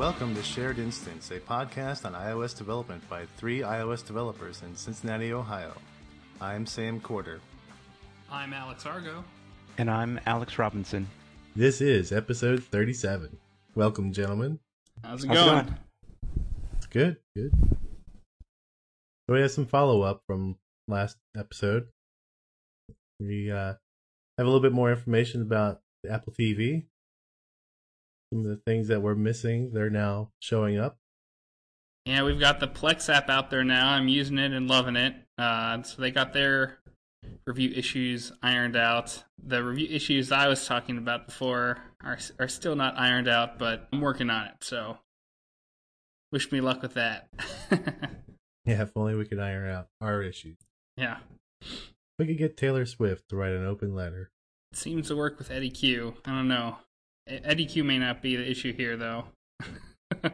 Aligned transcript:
Welcome 0.00 0.34
to 0.34 0.42
Shared 0.42 0.78
Instance, 0.78 1.30
a 1.30 1.38
podcast 1.40 2.06
on 2.06 2.14
iOS 2.14 2.56
development 2.56 3.06
by 3.10 3.26
three 3.36 3.58
iOS 3.58 4.04
developers 4.06 4.62
in 4.62 4.74
Cincinnati, 4.74 5.34
Ohio. 5.34 5.74
I'm 6.40 6.64
Sam 6.64 7.02
Corder. 7.02 7.38
I'm 8.30 8.54
Alex 8.54 8.86
Argo. 8.86 9.22
And 9.76 9.90
I'm 9.90 10.18
Alex 10.24 10.58
Robinson. 10.58 11.06
This 11.54 11.82
is 11.82 12.12
episode 12.12 12.64
37. 12.64 13.36
Welcome, 13.74 14.14
gentlemen. 14.14 14.58
How's 15.04 15.22
it 15.22 15.28
How's 15.28 15.36
going? 15.36 15.58
it 15.58 15.66
going? 15.66 15.78
It's 16.78 16.86
good, 16.86 17.16
good. 17.36 17.52
So 19.28 19.34
we 19.34 19.42
have 19.42 19.50
some 19.50 19.66
follow 19.66 20.00
up 20.00 20.22
from 20.26 20.56
last 20.88 21.18
episode. 21.36 21.88
We 23.20 23.50
uh, 23.50 23.74
have 23.74 23.76
a 24.38 24.44
little 24.44 24.60
bit 24.60 24.72
more 24.72 24.90
information 24.90 25.42
about 25.42 25.82
the 26.02 26.10
Apple 26.10 26.32
TV. 26.32 26.84
Some 28.32 28.44
of 28.44 28.50
the 28.50 28.56
things 28.66 28.88
that 28.88 29.02
were 29.02 29.16
missing, 29.16 29.72
they're 29.72 29.90
now 29.90 30.30
showing 30.40 30.78
up. 30.78 30.96
Yeah, 32.06 32.22
we've 32.22 32.40
got 32.40 32.60
the 32.60 32.68
Plex 32.68 33.12
app 33.12 33.28
out 33.28 33.50
there 33.50 33.64
now. 33.64 33.90
I'm 33.90 34.08
using 34.08 34.38
it 34.38 34.52
and 34.52 34.68
loving 34.68 34.96
it. 34.96 35.14
Uh, 35.36 35.82
so 35.82 36.00
they 36.00 36.10
got 36.10 36.32
their 36.32 36.78
review 37.46 37.70
issues 37.74 38.32
ironed 38.42 38.76
out. 38.76 39.24
The 39.42 39.62
review 39.62 39.88
issues 39.90 40.32
I 40.32 40.48
was 40.48 40.64
talking 40.66 40.96
about 40.96 41.26
before 41.26 41.78
are 42.02 42.18
are 42.38 42.48
still 42.48 42.76
not 42.76 42.98
ironed 42.98 43.28
out, 43.28 43.58
but 43.58 43.88
I'm 43.92 44.00
working 44.00 44.30
on 44.30 44.46
it. 44.46 44.54
So 44.62 44.98
wish 46.32 46.50
me 46.52 46.60
luck 46.60 46.82
with 46.82 46.94
that. 46.94 47.28
Yeah, 48.66 48.82
if 48.82 48.90
only 48.94 49.14
we 49.14 49.24
could 49.24 49.40
iron 49.40 49.70
out 49.70 49.88
our 50.02 50.22
issues. 50.22 50.58
yeah, 50.98 51.16
We 52.18 52.26
could 52.26 52.36
get 52.38 52.58
Taylor 52.58 52.84
Swift 52.84 53.30
to 53.30 53.36
write 53.36 53.52
an 53.52 53.64
open 53.66 53.94
letter. 53.94 54.30
it 54.70 54.76
seems 54.78 55.08
to 55.08 55.16
work 55.16 55.38
with 55.38 55.50
Eddy 55.50 55.70
Cue. 55.70 56.14
I 56.26 56.30
don't 56.30 56.46
know. 56.46 56.76
E- 57.30 57.40
Eddy 57.44 57.66
Cue 57.66 57.84
may 57.84 57.98
not 57.98 58.22
be 58.22 58.36
the 58.36 58.48
issue 58.48 58.72
here 58.72 58.96
though. 58.96 59.24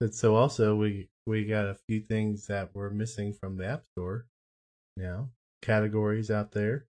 But 0.00 0.14
so 0.14 0.36
also 0.36 0.76
we 0.76 1.08
we 1.26 1.44
got 1.44 1.66
a 1.66 1.76
few 1.88 2.00
things 2.00 2.46
that 2.46 2.72
were 2.72 2.90
missing 2.90 3.32
from 3.32 3.56
the 3.56 3.66
App 3.66 3.84
Store. 3.84 4.26
Now 4.96 5.30
categories 5.60 6.30
out 6.30 6.52
there. 6.52 6.86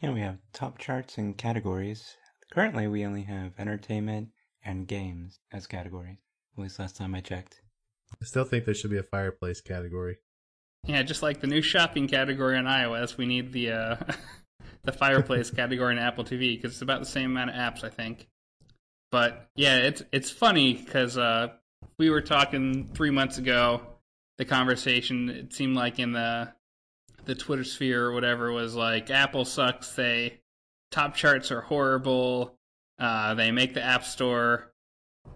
Yeah, 0.00 0.12
we 0.12 0.20
have 0.20 0.38
top 0.52 0.78
charts 0.78 1.16
and 1.16 1.36
categories. 1.38 2.16
Currently, 2.52 2.88
we 2.88 3.06
only 3.06 3.22
have 3.22 3.52
entertainment 3.58 4.28
and 4.62 4.86
games 4.86 5.40
as 5.52 5.66
categories. 5.66 6.18
At 6.56 6.62
least 6.62 6.78
last 6.78 6.96
time 6.96 7.14
I 7.14 7.20
checked. 7.20 7.62
I 8.20 8.24
still 8.26 8.44
think 8.44 8.64
there 8.64 8.74
should 8.74 8.90
be 8.90 8.98
a 8.98 9.02
fireplace 9.02 9.60
category. 9.60 10.18
Yeah, 10.86 11.02
just 11.02 11.22
like 11.22 11.40
the 11.40 11.46
new 11.46 11.62
shopping 11.62 12.06
category 12.06 12.58
on 12.58 12.64
iOS, 12.64 13.16
we 13.16 13.24
need 13.24 13.52
the 13.52 13.72
uh, 13.72 13.96
the 14.84 14.92
fireplace 14.92 15.50
category 15.62 15.92
in 15.92 15.98
Apple 15.98 16.24
TV 16.24 16.56
because 16.56 16.72
it's 16.72 16.82
about 16.82 17.00
the 17.00 17.06
same 17.06 17.30
amount 17.30 17.50
of 17.50 17.56
apps, 17.56 17.82
I 17.82 17.88
think. 17.88 18.28
But 19.14 19.48
yeah, 19.54 19.76
it's 19.76 20.02
it's 20.10 20.28
funny 20.28 20.72
because 20.72 21.16
uh, 21.16 21.52
we 21.98 22.10
were 22.10 22.20
talking 22.20 22.90
three 22.94 23.12
months 23.12 23.38
ago. 23.38 23.80
The 24.38 24.44
conversation 24.44 25.30
it 25.30 25.54
seemed 25.54 25.76
like 25.76 26.00
in 26.00 26.10
the 26.10 26.52
the 27.24 27.36
Twitter 27.36 27.62
sphere 27.62 28.06
or 28.06 28.12
whatever 28.12 28.50
was 28.50 28.74
like 28.74 29.12
Apple 29.12 29.44
sucks. 29.44 29.92
They 29.92 30.40
top 30.90 31.14
charts 31.14 31.52
are 31.52 31.60
horrible. 31.60 32.58
Uh, 32.98 33.34
they 33.34 33.52
make 33.52 33.72
the 33.74 33.84
App 33.84 34.02
Store 34.02 34.72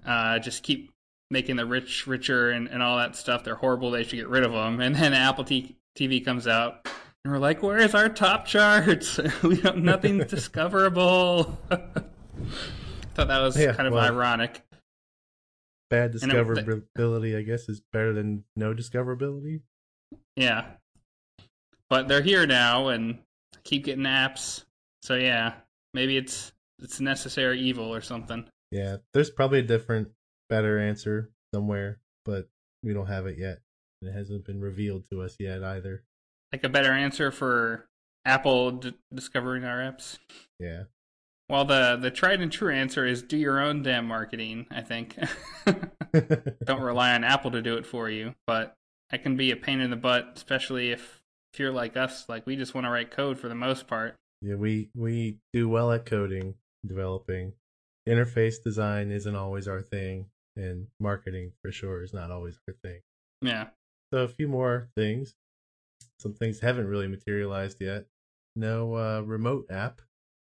uh, 0.04 0.40
just 0.40 0.64
keep 0.64 0.90
making 1.30 1.54
the 1.54 1.64
rich 1.64 2.08
richer 2.08 2.50
and, 2.50 2.66
and 2.66 2.82
all 2.82 2.96
that 2.96 3.14
stuff. 3.14 3.44
They're 3.44 3.54
horrible. 3.54 3.92
They 3.92 4.02
should 4.02 4.16
get 4.16 4.28
rid 4.28 4.42
of 4.42 4.50
them. 4.50 4.80
And 4.80 4.92
then 4.92 5.14
Apple 5.14 5.44
T- 5.44 5.76
TV 5.96 6.24
comes 6.24 6.48
out, 6.48 6.88
and 7.22 7.32
we're 7.32 7.38
like, 7.38 7.62
"Where's 7.62 7.94
our 7.94 8.08
top 8.08 8.44
charts? 8.44 9.20
we 9.44 9.60
have 9.60 9.76
nothing 9.76 10.18
discoverable." 10.28 11.56
Thought 13.18 13.26
that 13.26 13.40
was 13.40 13.58
Yeah, 13.60 13.72
kind 13.72 13.88
of 13.88 13.94
well- 13.94 14.04
ironic. 14.04 14.62
Bad 15.90 16.14
it- 16.14 16.22
discoverability, 16.22 17.36
I 17.36 17.42
guess, 17.42 17.68
is 17.68 17.80
better 17.92 18.12
than 18.12 18.44
no 18.54 18.72
discoverability. 18.72 19.62
Yeah, 20.36 20.76
but 21.90 22.06
they're 22.06 22.22
here 22.22 22.46
now 22.46 22.88
and 22.88 23.18
keep 23.64 23.84
getting 23.86 24.04
apps. 24.04 24.64
So 25.02 25.16
yeah, 25.16 25.54
maybe 25.94 26.16
it's 26.16 26.52
it's 26.78 27.00
necessary 27.00 27.58
evil 27.60 27.92
or 27.92 28.00
something. 28.00 28.48
Yeah, 28.70 28.98
there's 29.14 29.30
probably 29.30 29.58
a 29.58 29.62
different, 29.62 30.12
better 30.48 30.78
answer 30.78 31.32
somewhere, 31.52 31.98
but 32.24 32.48
we 32.84 32.92
don't 32.94 33.06
have 33.06 33.26
it 33.26 33.36
yet. 33.36 33.62
It 34.00 34.12
hasn't 34.12 34.44
been 34.44 34.60
revealed 34.60 35.08
to 35.10 35.22
us 35.22 35.34
yet 35.40 35.64
either. 35.64 36.04
Like 36.52 36.62
a 36.62 36.68
better 36.68 36.92
answer 36.92 37.32
for 37.32 37.88
Apple 38.24 38.70
d- 38.72 38.94
discovering 39.12 39.64
our 39.64 39.78
apps. 39.78 40.18
Yeah. 40.60 40.84
Well, 41.50 41.64
the 41.64 41.96
the 42.00 42.10
tried 42.10 42.40
and 42.40 42.52
true 42.52 42.72
answer 42.72 43.06
is 43.06 43.22
do 43.22 43.36
your 43.36 43.60
own 43.60 43.82
damn 43.82 44.06
marketing. 44.06 44.66
I 44.70 44.82
think 44.82 45.16
don't 46.64 46.80
rely 46.82 47.14
on 47.14 47.24
Apple 47.24 47.50
to 47.52 47.62
do 47.62 47.76
it 47.76 47.86
for 47.86 48.10
you, 48.10 48.34
but 48.46 48.74
that 49.10 49.22
can 49.22 49.36
be 49.36 49.50
a 49.50 49.56
pain 49.56 49.80
in 49.80 49.90
the 49.90 49.96
butt, 49.96 50.32
especially 50.36 50.90
if 50.90 51.20
if 51.54 51.60
you're 51.60 51.72
like 51.72 51.96
us, 51.96 52.28
like 52.28 52.46
we 52.46 52.56
just 52.56 52.74
want 52.74 52.84
to 52.86 52.90
write 52.90 53.10
code 53.10 53.38
for 53.38 53.48
the 53.48 53.54
most 53.54 53.86
part. 53.86 54.14
yeah, 54.42 54.56
we 54.56 54.90
we 54.94 55.38
do 55.54 55.68
well 55.68 55.90
at 55.90 56.04
coding, 56.04 56.54
developing. 56.86 57.54
Interface 58.06 58.56
design 58.62 59.10
isn't 59.10 59.36
always 59.36 59.66
our 59.68 59.80
thing, 59.80 60.26
and 60.56 60.86
marketing 61.00 61.52
for 61.62 61.72
sure 61.72 62.02
is 62.02 62.12
not 62.12 62.30
always 62.30 62.58
our 62.68 62.74
thing. 62.82 63.00
Yeah, 63.40 63.68
So 64.12 64.18
a 64.20 64.28
few 64.28 64.48
more 64.48 64.88
things. 64.96 65.34
Some 66.18 66.34
things 66.34 66.60
haven't 66.60 66.88
really 66.88 67.06
materialized 67.08 67.78
yet. 67.80 68.06
No 68.56 68.94
uh, 68.96 69.20
remote 69.20 69.66
app 69.70 70.00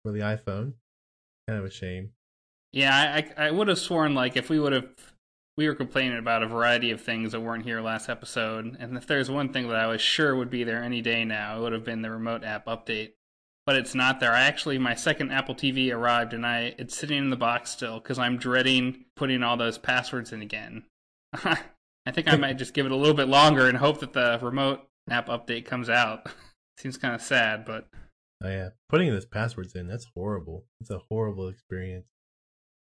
for 0.03 0.11
the 0.11 0.19
iPhone. 0.19 0.73
Kind 1.47 1.59
of 1.59 1.65
a 1.65 1.69
shame. 1.71 2.11
yeah. 2.73 3.23
I 3.37 3.43
I, 3.43 3.47
I 3.47 3.51
would 3.51 3.67
have 3.69 3.79
sworn 3.79 4.13
like 4.15 4.35
if 4.37 4.49
we 4.49 4.59
would 4.59 4.73
have 4.73 4.89
we 5.55 5.67
were 5.67 5.75
complaining 5.75 6.17
about 6.19 6.43
a 6.43 6.47
variety 6.47 6.91
of 6.91 7.01
things 7.01 7.31
that 7.31 7.39
weren't 7.41 7.63
here 7.63 7.81
last 7.81 8.09
episode, 8.09 8.77
and 8.79 8.95
if 8.95 9.07
there's 9.07 9.31
one 9.31 9.51
thing 9.51 9.67
that 9.69 9.77
I 9.77 9.87
was 9.87 10.01
sure 10.01 10.35
would 10.35 10.51
be 10.51 10.63
there 10.63 10.83
any 10.83 11.01
day 11.01 11.25
now, 11.25 11.57
it 11.57 11.61
would 11.61 11.73
have 11.73 11.83
been 11.83 12.03
the 12.03 12.11
remote 12.11 12.43
app 12.43 12.67
update. 12.67 13.13
But 13.65 13.75
it's 13.75 13.95
not 13.95 14.19
there. 14.19 14.31
I 14.31 14.41
actually 14.41 14.77
my 14.77 14.93
second 14.95 15.31
Apple 15.31 15.55
TV 15.55 15.91
arrived, 15.91 16.33
and 16.33 16.45
I 16.45 16.75
it's 16.77 16.95
sitting 16.95 17.17
in 17.17 17.29
the 17.31 17.35
box 17.35 17.71
still 17.71 17.99
because 17.99 18.19
I'm 18.19 18.37
dreading 18.37 19.05
putting 19.15 19.41
all 19.43 19.57
those 19.57 19.77
passwords 19.77 20.31
in 20.31 20.41
again. 20.41 20.83
I 21.33 22.11
think 22.11 22.27
I 22.31 22.35
might 22.37 22.57
just 22.57 22.73
give 22.73 22.85
it 22.85 22.91
a 22.91 22.95
little 22.95 23.15
bit 23.15 23.27
longer 23.27 23.67
and 23.67 23.77
hope 23.77 23.99
that 24.01 24.13
the 24.13 24.39
remote 24.41 24.87
app 25.09 25.27
update 25.27 25.65
comes 25.65 25.89
out. 25.89 26.27
Seems 26.77 26.97
kind 26.97 27.15
of 27.15 27.21
sad, 27.21 27.65
but 27.65 27.87
Oh 28.43 28.49
yeah, 28.49 28.69
putting 28.89 29.09
those 29.09 29.25
passwords 29.25 29.75
in 29.75 29.87
that's 29.87 30.05
horrible. 30.15 30.65
It's 30.81 30.89
a 30.91 31.01
horrible 31.09 31.47
experience. 31.47 32.05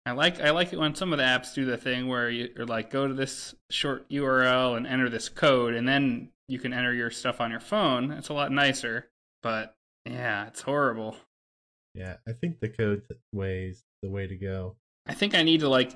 I 0.06 0.12
like 0.12 0.41
I 0.41 0.50
like 0.50 0.72
it 0.72 0.78
when 0.78 0.94
some 0.94 1.12
of 1.12 1.19
the 1.19 1.25
apps 1.25 1.54
do 1.54 1.65
the 1.65 1.76
thing 1.78 2.09
where 2.09 2.28
you- 2.28 2.53
you're 2.56 2.66
like 2.66 2.91
go 2.91 3.06
to 3.09 3.15
this 3.15 3.54
short 3.70 4.06
URL 4.10 4.76
and 4.76 4.87
enter 4.87 5.09
this 5.09 5.28
code 5.28 5.75
and 5.75 5.88
then 5.88 6.31
you 6.48 6.59
can 6.59 6.72
enter 6.75 6.92
your 6.92 7.10
stuff 7.10 7.41
on 7.41 7.50
your 7.50 7.60
phone. 7.60 8.10
It's 8.12 8.28
a 8.28 8.34
lot 8.34 8.53
nicer, 8.53 9.09
but 9.42 9.75
yeah, 10.04 10.47
it's 10.48 10.60
horrible. 10.62 11.16
Yeah, 11.94 12.16
I 12.28 12.32
think 12.32 12.60
the 12.60 12.69
code 12.69 13.03
way 13.32 13.69
is 13.69 13.84
the 14.03 14.10
way 14.10 14.26
to 14.26 14.36
go. 14.36 14.76
I 15.06 15.15
think 15.15 15.34
I 15.34 15.42
need 15.42 15.60
to 15.60 15.69
like 15.69 15.92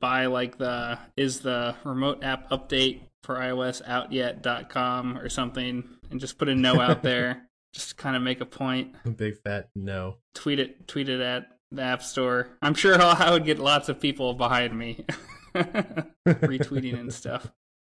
buy 0.00 0.26
like 0.26 0.58
the 0.58 0.98
is 1.16 1.40
the 1.40 1.76
remote 1.84 2.24
app 2.24 2.50
update 2.50 3.02
for 3.22 3.36
iOS 3.36 3.80
out 3.86 4.12
yet.com 4.12 5.18
or 5.18 5.28
something 5.28 5.84
and 6.10 6.18
just 6.18 6.38
put 6.38 6.48
a 6.48 6.54
no 6.54 6.80
out 6.80 7.02
there 7.04 7.42
just 7.76 7.96
kind 7.98 8.16
of 8.16 8.22
make 8.22 8.40
a 8.40 8.46
point. 8.46 8.94
Big 9.16 9.36
fat 9.42 9.68
no. 9.76 10.16
Tweet 10.34 10.58
it 10.58 10.88
tweet 10.88 11.08
it 11.10 11.20
at 11.20 11.46
the 11.70 11.82
App 11.82 12.02
Store. 12.02 12.48
I'm 12.62 12.72
sure 12.74 12.96
I 13.00 13.30
would 13.30 13.44
get 13.44 13.58
lots 13.58 13.88
of 13.90 14.00
people 14.00 14.32
behind 14.34 14.76
me 14.76 15.04
retweeting 15.54 16.98
and 16.98 17.12
stuff. 17.12 17.52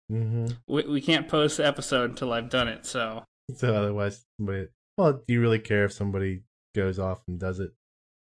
hmm 0.08 0.46
we, 0.66 0.82
we 0.84 1.00
can't 1.00 1.28
post 1.28 1.58
the 1.58 1.66
episode 1.66 2.10
until 2.10 2.32
I've 2.32 2.48
done 2.50 2.68
it. 2.68 2.86
So 2.86 3.24
So 3.54 3.74
otherwise, 3.74 4.24
somebody. 4.38 4.68
Well, 4.96 5.22
do 5.26 5.34
you 5.34 5.40
really 5.42 5.58
care 5.58 5.84
if 5.84 5.92
somebody 5.92 6.42
goes 6.74 6.98
off 6.98 7.20
and 7.28 7.38
does 7.38 7.60
it? 7.60 7.72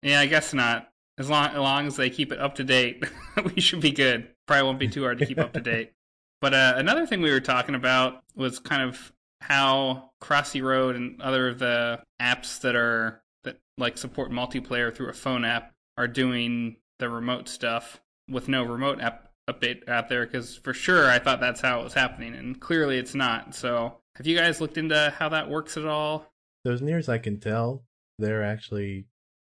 yeah, 0.03 0.19
I 0.19 0.25
guess 0.27 0.53
not. 0.53 0.89
As 1.17 1.29
long 1.29 1.47
as 1.51 1.57
long 1.57 1.87
as 1.87 1.95
they 1.95 2.09
keep 2.09 2.33
it 2.33 2.39
up 2.39 2.55
to 2.55 2.63
date, 2.65 3.05
we 3.55 3.61
should 3.61 3.79
be 3.79 3.91
good. 3.91 4.27
Probably 4.47 4.63
won't 4.63 4.79
be 4.79 4.89
too 4.89 5.03
hard 5.03 5.19
to 5.19 5.25
keep 5.25 5.39
up 5.39 5.53
to 5.53 5.61
date. 5.61 5.93
But 6.41 6.53
uh, 6.53 6.73
another 6.75 7.07
thing 7.07 7.21
we 7.21 7.31
were 7.31 7.39
talking 7.39 7.73
about 7.75 8.21
was 8.35 8.59
kind 8.59 8.81
of 8.81 9.13
how 9.47 10.09
Crossy 10.21 10.63
Road 10.63 10.95
and 10.95 11.21
other 11.21 11.47
of 11.49 11.59
the 11.59 12.01
apps 12.19 12.61
that 12.61 12.75
are 12.75 13.21
that 13.43 13.59
like 13.77 13.97
support 13.97 14.31
multiplayer 14.31 14.93
through 14.93 15.09
a 15.09 15.13
phone 15.13 15.45
app 15.45 15.71
are 15.97 16.07
doing 16.07 16.77
the 16.97 17.09
remote 17.09 17.47
stuff 17.47 18.01
with 18.27 18.47
no 18.47 18.63
remote 18.63 18.99
app 19.01 19.29
update 19.47 19.87
out 19.87 20.09
there 20.09 20.25
because 20.25 20.55
for 20.55 20.73
sure 20.73 21.11
I 21.11 21.19
thought 21.19 21.39
that's 21.39 21.61
how 21.61 21.81
it 21.81 21.83
was 21.83 21.93
happening 21.93 22.33
and 22.33 22.59
clearly 22.59 22.97
it's 22.97 23.13
not. 23.13 23.53
So 23.53 23.97
have 24.15 24.25
you 24.25 24.35
guys 24.35 24.59
looked 24.59 24.77
into 24.79 25.13
how 25.15 25.29
that 25.29 25.47
works 25.47 25.77
at 25.77 25.85
all? 25.85 26.31
So 26.65 26.73
as 26.73 26.81
near 26.81 26.97
as 26.97 27.07
I 27.07 27.19
can 27.19 27.39
tell, 27.39 27.83
they're 28.17 28.43
actually 28.43 29.05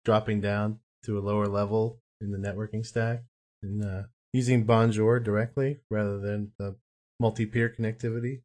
dropping 0.07 0.41
down 0.41 0.79
to 1.05 1.19
a 1.19 1.21
lower 1.21 1.47
level 1.47 1.99
in 2.23 2.31
the 2.31 2.39
networking 2.39 2.87
stack 2.87 3.25
and 3.63 3.85
uh, 3.85 4.03
using 4.33 4.65
Bonjour 4.65 5.21
directly 5.21 5.81
rather 5.91 6.19
than 6.19 6.53
the 6.59 6.77
multi-peer 7.21 7.75
connectivity. 7.79 8.41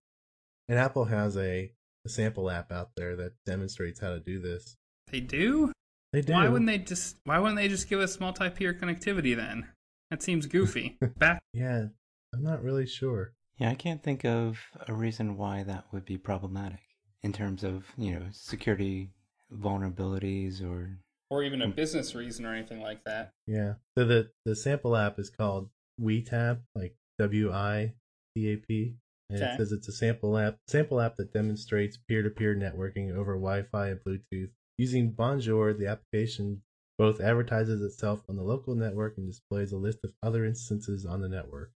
And 0.70 0.78
Apple 0.78 1.06
has 1.06 1.38
a, 1.38 1.72
a 2.06 2.10
sample 2.10 2.50
app 2.50 2.72
out 2.72 2.92
there 2.96 3.16
that 3.16 3.34
demonstrates 3.46 4.00
how 4.00 4.10
to 4.10 4.20
do 4.20 4.40
this. 4.40 4.76
They 5.12 5.22
do? 5.22 5.72
They 6.14 6.22
do. 6.22 6.34
Why 6.34 6.48
wouldn't 6.48 6.68
they 6.68 6.80
just 6.80 7.18
why 7.24 7.40
wouldn't 7.40 7.58
they 7.58 7.68
just 7.68 7.90
give 7.90 8.00
us 8.00 8.20
multi-peer 8.20 8.74
connectivity 8.74 9.36
then? 9.36 9.68
That 10.10 10.24
seems 10.24 10.46
goofy. 10.46 10.98
Back 11.18 11.40
Yeah, 11.54 11.88
I'm 12.34 12.44
not 12.44 12.64
really 12.64 12.86
sure. 12.86 13.34
Yeah, 13.58 13.70
I 13.70 13.76
can't 13.76 14.04
think 14.04 14.24
of 14.24 14.60
a 14.88 14.94
reason 14.94 15.38
why 15.38 15.64
that 15.64 15.86
would 15.92 16.06
be 16.06 16.18
problematic 16.18 16.80
in 17.24 17.34
terms 17.34 17.64
of, 17.64 17.86
you 17.98 18.14
know, 18.14 18.26
security 18.32 19.10
vulnerabilities 19.54 20.64
or 20.64 20.98
or 21.30 21.44
even 21.44 21.62
a 21.62 21.68
mm. 21.68 21.76
business 21.76 22.16
reason 22.16 22.46
or 22.46 22.54
anything 22.54 22.82
like 22.82 23.04
that. 23.06 23.32
Yeah. 23.48 23.74
So 23.98 24.06
the 24.06 24.30
the 24.46 24.56
sample 24.56 24.96
app 24.96 25.20
is 25.20 25.30
called 25.30 25.70
WiTap, 26.02 26.60
like 26.76 26.96
W 27.20 27.52
I 27.52 27.94
T 28.36 28.54
A 28.54 28.58
P. 28.58 28.96
And 29.30 29.42
Okay. 29.42 29.54
it 29.54 29.58
says 29.58 29.72
it's 29.72 29.88
a 29.88 29.92
sample 29.92 30.38
app 30.38 30.58
sample 30.68 31.02
app 31.02 31.18
that 31.18 31.34
demonstrates 31.34 31.98
peer 31.98 32.24
to 32.24 32.30
peer 32.30 32.56
networking 32.56 33.14
over 33.14 33.34
Wi 33.34 33.64
Fi 33.64 33.90
and 33.90 34.00
Bluetooth. 34.00 34.52
Using 34.78 35.12
Bonjour, 35.12 35.74
the 35.74 35.88
application 35.88 36.62
both 36.98 37.20
advertises 37.20 37.82
itself 37.82 38.24
on 38.30 38.36
the 38.36 38.44
local 38.44 38.74
network 38.74 39.18
and 39.18 39.28
displays 39.28 39.72
a 39.72 39.78
list 39.78 40.00
of 40.04 40.14
other 40.24 40.46
instances 40.46 41.06
on 41.06 41.22
the 41.22 41.30
network. 41.30 41.72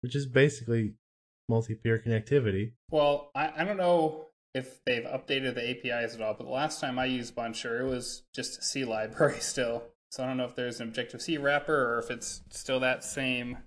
Which 0.00 0.14
is 0.14 0.26
basically 0.26 0.94
multi 1.48 1.74
peer 1.74 1.98
connectivity. 1.98 2.72
Well, 2.90 3.30
I, 3.34 3.52
I 3.56 3.64
don't 3.64 3.76
know 3.76 4.28
if 4.54 4.84
they've 4.84 5.04
updated 5.04 5.54
the 5.54 5.70
APIs 5.70 6.14
at 6.14 6.20
all, 6.20 6.34
but 6.34 6.44
the 6.44 6.50
last 6.50 6.80
time 6.80 6.98
I 6.98 7.06
used 7.06 7.34
Bonjour, 7.34 7.80
it 7.80 7.86
was 7.86 8.22
just 8.34 8.58
a 8.58 8.62
C 8.62 8.84
library 8.96 9.40
still. 9.40 9.84
So 10.10 10.22
I 10.22 10.26
don't 10.26 10.36
know 10.36 10.44
if 10.44 10.54
there's 10.54 10.78
an 10.80 10.88
Objective 10.88 11.22
C 11.22 11.38
wrapper 11.38 11.94
or 11.94 11.98
if 11.98 12.10
it's 12.10 12.42
still 12.50 12.80
that 12.80 13.02
same. 13.02 13.58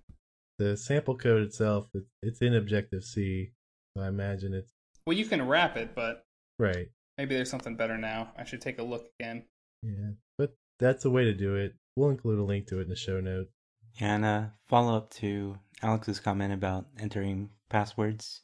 The 0.57 0.77
sample 0.77 1.17
code 1.17 1.43
itself 1.43 1.87
it's, 1.93 2.09
it's 2.21 2.41
in 2.41 2.55
Objective 2.55 3.03
C, 3.03 3.51
so 3.95 4.03
I 4.03 4.07
imagine 4.07 4.53
it's 4.53 4.71
Well, 5.05 5.17
you 5.17 5.25
can 5.25 5.47
wrap 5.47 5.75
it, 5.77 5.93
but 5.95 6.25
right. 6.57 6.87
maybe 7.17 7.35
there's 7.35 7.49
something 7.49 7.75
better 7.75 7.97
now. 7.97 8.31
I 8.37 8.45
should 8.45 8.61
take 8.61 8.79
a 8.79 8.83
look 8.83 9.07
again. 9.19 9.43
Yeah. 9.83 10.11
But 10.37 10.55
that's 10.79 11.05
a 11.05 11.09
way 11.09 11.25
to 11.25 11.33
do 11.33 11.55
it. 11.55 11.75
We'll 11.95 12.09
include 12.09 12.39
a 12.39 12.43
link 12.43 12.67
to 12.67 12.79
it 12.79 12.83
in 12.83 12.89
the 12.89 12.95
show 12.95 13.19
notes. 13.19 13.51
And 13.99 14.25
a 14.25 14.53
follow 14.67 14.97
up 14.97 15.09
to 15.15 15.57
Alex's 15.81 16.19
comment 16.19 16.53
about 16.53 16.87
entering 16.99 17.49
passwords 17.69 18.41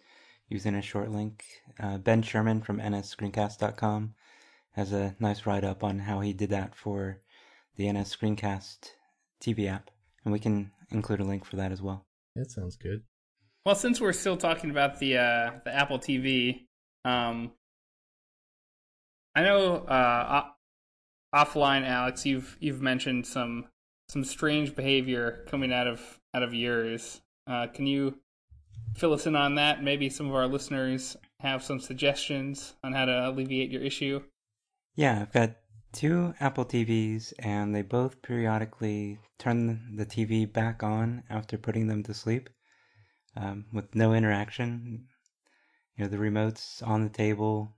using 0.47 0.75
a 0.75 0.81
short 0.81 1.11
link. 1.11 1.45
Uh, 1.79 1.97
ben 1.97 2.21
Scheirman 2.21 2.63
from 2.63 2.79
nsscreencast.com 2.79 4.13
has 4.73 4.93
a 4.93 5.15
nice 5.19 5.45
write 5.45 5.63
up 5.63 5.83
on 5.83 5.99
how 5.99 6.19
he 6.19 6.33
did 6.33 6.49
that 6.49 6.75
for 6.75 7.19
the 7.75 7.91
NS 7.91 8.15
Screencast 8.15 8.91
TV 9.41 9.69
app. 9.69 9.89
And 10.23 10.31
we 10.31 10.39
can 10.39 10.71
include 10.91 11.19
a 11.19 11.23
link 11.23 11.45
for 11.45 11.55
that 11.57 11.71
as 11.71 11.81
well. 11.81 12.05
That 12.35 12.51
sounds 12.51 12.75
good. 12.75 13.03
Well, 13.65 13.75
since 13.75 14.01
we're 14.01 14.13
still 14.13 14.37
talking 14.37 14.71
about 14.71 14.99
the 14.99 15.17
uh, 15.17 15.51
the 15.63 15.73
Apple 15.73 15.99
TV, 15.99 16.65
um, 17.05 17.51
I 19.35 19.43
know 19.43 19.75
uh, 19.75 20.43
o- 21.33 21.37
offline, 21.37 21.87
Alex, 21.87 22.25
you've 22.25 22.57
you've 22.59 22.81
mentioned 22.81 23.27
some 23.27 23.65
some 24.09 24.23
strange 24.23 24.75
behavior 24.75 25.45
coming 25.47 25.71
out 25.71 25.87
of 25.87 26.19
out 26.33 26.43
of 26.43 26.53
yours. 26.53 27.21
Uh, 27.47 27.67
can 27.67 27.85
you 27.87 28.19
fill 28.95 29.13
us 29.13 29.27
in 29.27 29.35
on 29.35 29.55
that? 29.55 29.83
Maybe 29.83 30.09
some 30.09 30.27
of 30.27 30.35
our 30.35 30.47
listeners 30.47 31.15
have 31.39 31.63
some 31.63 31.79
suggestions 31.79 32.75
on 32.83 32.93
how 32.93 33.05
to 33.05 33.29
alleviate 33.29 33.71
your 33.71 33.81
issue. 33.81 34.21
Yeah, 34.95 35.21
I've 35.21 35.31
got 35.31 35.51
two 35.91 36.33
Apple 36.39 36.65
TVs, 36.65 37.33
and 37.39 37.75
they 37.75 37.81
both 37.81 38.21
periodically 38.21 39.19
turn 39.37 39.95
the 39.95 40.05
TV 40.05 40.51
back 40.51 40.83
on 40.83 41.23
after 41.29 41.57
putting 41.57 41.87
them 41.87 42.03
to 42.03 42.13
sleep 42.13 42.49
um, 43.35 43.65
with 43.73 43.93
no 43.95 44.13
interaction. 44.13 45.07
You 45.97 46.03
know, 46.03 46.09
the 46.09 46.17
remote's 46.17 46.81
on 46.81 47.03
the 47.03 47.09
table, 47.09 47.75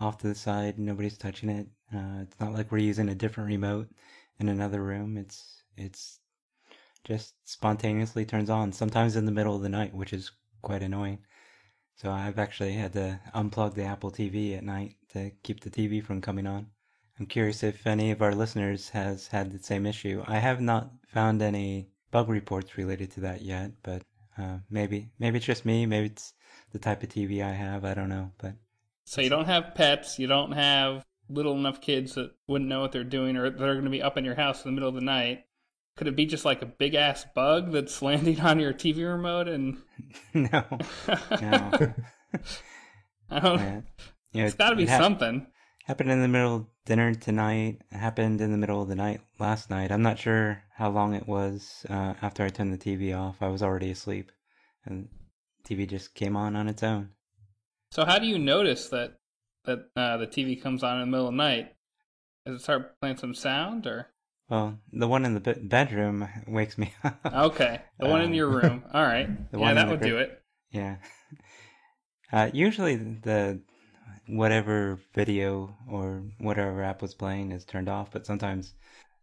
off 0.00 0.18
to 0.18 0.28
the 0.28 0.34
side, 0.34 0.78
nobody's 0.78 1.18
touching 1.18 1.48
it. 1.48 1.66
Uh, 1.94 2.22
it's 2.22 2.38
not 2.40 2.52
like 2.52 2.70
we're 2.70 2.78
using 2.78 3.08
a 3.08 3.14
different 3.14 3.48
remote 3.48 3.88
in 4.38 4.48
another 4.48 4.82
room. 4.82 5.16
It's 5.16 5.62
it's 5.76 6.20
just 7.04 7.34
spontaneously 7.44 8.24
turns 8.24 8.50
on, 8.50 8.72
sometimes 8.72 9.16
in 9.16 9.26
the 9.26 9.32
middle 9.32 9.56
of 9.56 9.62
the 9.62 9.68
night, 9.68 9.94
which 9.94 10.12
is 10.12 10.30
quite 10.62 10.82
annoying. 10.82 11.18
So 11.96 12.10
I've 12.10 12.38
actually 12.38 12.72
had 12.72 12.92
to 12.94 13.20
unplug 13.34 13.74
the 13.74 13.84
Apple 13.84 14.10
TV 14.10 14.56
at 14.56 14.64
night 14.64 14.96
to 15.12 15.30
keep 15.42 15.60
the 15.60 15.70
TV 15.70 16.04
from 16.04 16.20
coming 16.20 16.46
on. 16.46 16.66
I'm 17.18 17.26
curious 17.26 17.62
if 17.62 17.86
any 17.86 18.10
of 18.10 18.22
our 18.22 18.34
listeners 18.34 18.88
has 18.90 19.28
had 19.28 19.52
the 19.52 19.62
same 19.62 19.86
issue. 19.86 20.24
I 20.26 20.38
have 20.38 20.60
not 20.60 20.90
found 21.06 21.42
any 21.42 21.88
bug 22.10 22.28
reports 22.28 22.76
related 22.76 23.12
to 23.12 23.20
that 23.20 23.42
yet, 23.42 23.72
but 23.82 24.02
uh, 24.36 24.58
maybe 24.68 25.10
maybe 25.18 25.36
it's 25.36 25.46
just 25.46 25.64
me. 25.64 25.86
Maybe 25.86 26.06
it's 26.06 26.32
the 26.72 26.78
type 26.78 27.02
of 27.02 27.08
TV 27.08 27.42
I 27.42 27.52
have. 27.52 27.84
I 27.84 27.94
don't 27.94 28.08
know, 28.08 28.32
but 28.38 28.54
So 29.04 29.20
you 29.20 29.30
don't 29.30 29.44
have 29.44 29.74
pets, 29.74 30.18
you 30.18 30.26
don't 30.26 30.52
have 30.52 31.04
little 31.28 31.56
enough 31.56 31.80
kids 31.80 32.14
that 32.14 32.32
wouldn't 32.48 32.68
know 32.68 32.80
what 32.80 32.92
they're 32.92 33.04
doing 33.04 33.36
or 33.36 33.48
that 33.48 33.62
are 33.62 33.74
going 33.74 33.84
to 33.84 33.90
be 33.90 34.02
up 34.02 34.18
in 34.18 34.24
your 34.24 34.34
house 34.34 34.64
in 34.64 34.70
the 34.70 34.74
middle 34.74 34.88
of 34.88 34.94
the 34.94 35.00
night. 35.00 35.44
Could 35.96 36.08
it 36.08 36.16
be 36.16 36.26
just 36.26 36.44
like 36.44 36.62
a 36.62 36.66
big 36.66 36.96
ass 36.96 37.24
bug 37.34 37.70
that's 37.70 38.02
landing 38.02 38.40
on 38.40 38.58
your 38.58 38.72
TV 38.72 39.08
remote 39.08 39.48
and 39.48 39.78
no, 40.34 40.64
no. 40.80 40.80
I 43.30 43.40
don't 43.40 43.58
Yeah. 43.58 43.80
You 44.32 44.40
know, 44.40 44.46
It's 44.46 44.56
got 44.56 44.70
to 44.70 44.76
be 44.76 44.88
something. 44.88 45.46
Happened 45.84 46.10
in 46.10 46.22
the 46.22 46.28
middle 46.28 46.56
of 46.56 46.66
dinner 46.86 47.14
tonight. 47.14 47.82
Happened 47.92 48.40
in 48.40 48.50
the 48.50 48.56
middle 48.56 48.80
of 48.80 48.88
the 48.88 48.94
night 48.94 49.20
last 49.38 49.68
night. 49.68 49.92
I'm 49.92 50.02
not 50.02 50.18
sure 50.18 50.62
how 50.74 50.88
long 50.90 51.14
it 51.14 51.28
was 51.28 51.84
uh, 51.90 52.14
after 52.22 52.42
I 52.42 52.48
turned 52.48 52.72
the 52.72 52.78
TV 52.78 53.16
off. 53.16 53.36
I 53.42 53.48
was 53.48 53.62
already 53.62 53.90
asleep, 53.90 54.32
and 54.86 55.08
TV 55.62 55.86
just 55.88 56.14
came 56.14 56.36
on 56.36 56.56
on 56.56 56.68
its 56.68 56.82
own. 56.82 57.10
So 57.92 58.06
how 58.06 58.18
do 58.18 58.26
you 58.26 58.38
notice 58.38 58.88
that 58.88 59.18
that 59.66 59.90
uh, 59.94 60.16
the 60.16 60.26
TV 60.26 60.60
comes 60.60 60.82
on 60.82 60.94
in 60.94 61.00
the 61.02 61.06
middle 61.06 61.26
of 61.28 61.32
the 61.34 61.36
night? 61.36 61.74
Does 62.46 62.56
it 62.56 62.62
start 62.62 62.98
playing 63.00 63.18
some 63.18 63.34
sound 63.34 63.86
or? 63.86 64.08
Well, 64.48 64.78
the 64.92 65.08
one 65.08 65.24
in 65.24 65.34
the 65.34 65.40
be- 65.40 65.54
bedroom 65.68 66.28
wakes 66.46 66.76
me 66.78 66.92
up. 67.02 67.20
Okay, 67.26 67.80
the 67.98 68.06
one 68.08 68.20
in 68.22 68.28
Um, 68.28 68.34
your 68.34 68.48
room. 68.48 68.84
All 68.94 69.02
right, 69.02 69.28
the 69.50 69.58
yeah, 69.58 69.64
one 69.64 69.74
that 69.76 69.88
would 69.88 70.00
do 70.00 70.16
it. 70.18 70.42
Yeah. 70.70 70.96
Uh, 72.32 72.50
usually 72.52 72.96
the 72.96 73.60
whatever 74.26 74.98
video 75.14 75.76
or 75.88 76.22
whatever 76.38 76.82
app 76.82 77.02
was 77.02 77.14
playing 77.14 77.52
is 77.52 77.64
turned 77.64 77.88
off, 77.88 78.10
but 78.10 78.26
sometimes 78.26 78.74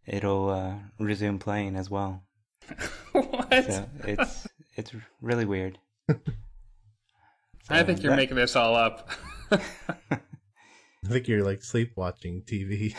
it'll 0.06 0.48
uh, 0.50 0.74
resume 0.98 1.38
playing 1.38 1.76
as 1.76 1.90
well. 1.90 2.22
what? 3.12 3.50
So 3.72 3.88
it's 4.04 4.46
it's 4.76 4.92
really 5.20 5.44
weird. 5.44 5.78
I 7.68 7.82
think 7.84 8.02
you're 8.02 8.10
that- 8.10 8.16
making 8.16 8.36
this 8.36 8.56
all 8.56 8.74
up. 8.76 9.08
I 9.50 11.08
think 11.08 11.26
you're 11.28 11.44
like 11.44 11.62
sleep 11.62 11.92
watching 11.96 12.42
TV. 12.42 12.94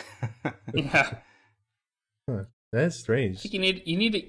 yeah, 0.74 1.14
That's 2.72 2.96
I 2.96 2.98
strange. 2.98 3.40
think 3.42 3.54
you 3.54 3.60
need 3.60 3.82
you 3.86 3.96
need 3.96 4.12
to 4.12 4.22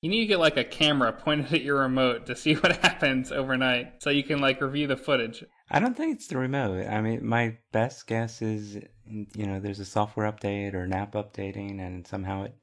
you 0.00 0.10
need 0.10 0.20
to 0.20 0.26
get 0.26 0.38
like 0.38 0.56
a 0.56 0.64
camera 0.64 1.12
pointed 1.24 1.52
at 1.52 1.62
your 1.62 1.80
remote 1.80 2.26
to 2.26 2.36
see 2.36 2.54
what 2.54 2.76
happens 2.78 3.32
overnight, 3.32 4.02
so 4.02 4.10
you 4.10 4.22
can 4.22 4.40
like 4.40 4.60
review 4.60 4.86
the 4.86 4.96
footage. 4.96 5.44
I 5.70 5.80
don't 5.80 5.96
think 5.96 6.16
it's 6.16 6.28
the 6.28 6.38
remote. 6.38 6.86
I 6.86 7.00
mean, 7.00 7.26
my 7.26 7.58
best 7.72 8.06
guess 8.06 8.40
is, 8.40 8.76
you 9.06 9.46
know, 9.46 9.60
there's 9.60 9.80
a 9.80 9.84
software 9.84 10.30
update 10.30 10.74
or 10.74 10.84
an 10.84 10.92
app 10.92 11.12
updating, 11.12 11.80
and 11.80 12.06
somehow 12.06 12.44
it 12.44 12.54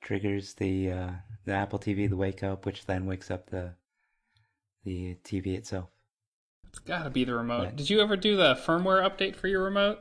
triggers 0.00 0.54
the 0.54 0.90
uh, 0.90 1.10
the 1.44 1.52
Apple 1.52 1.78
TV 1.78 2.08
to 2.08 2.16
wake 2.16 2.42
up, 2.42 2.66
which 2.66 2.86
then 2.86 3.06
wakes 3.06 3.30
up 3.30 3.50
the 3.50 3.74
the 4.84 5.16
TV 5.24 5.56
itself. 5.56 5.88
It's 6.68 6.78
got 6.78 7.02
to 7.02 7.10
be 7.10 7.24
the 7.24 7.34
remote. 7.34 7.76
Did 7.76 7.90
you 7.90 8.00
ever 8.00 8.16
do 8.16 8.36
the 8.36 8.54
firmware 8.54 9.02
update 9.02 9.34
for 9.34 9.48
your 9.48 9.64
remote? 9.64 9.98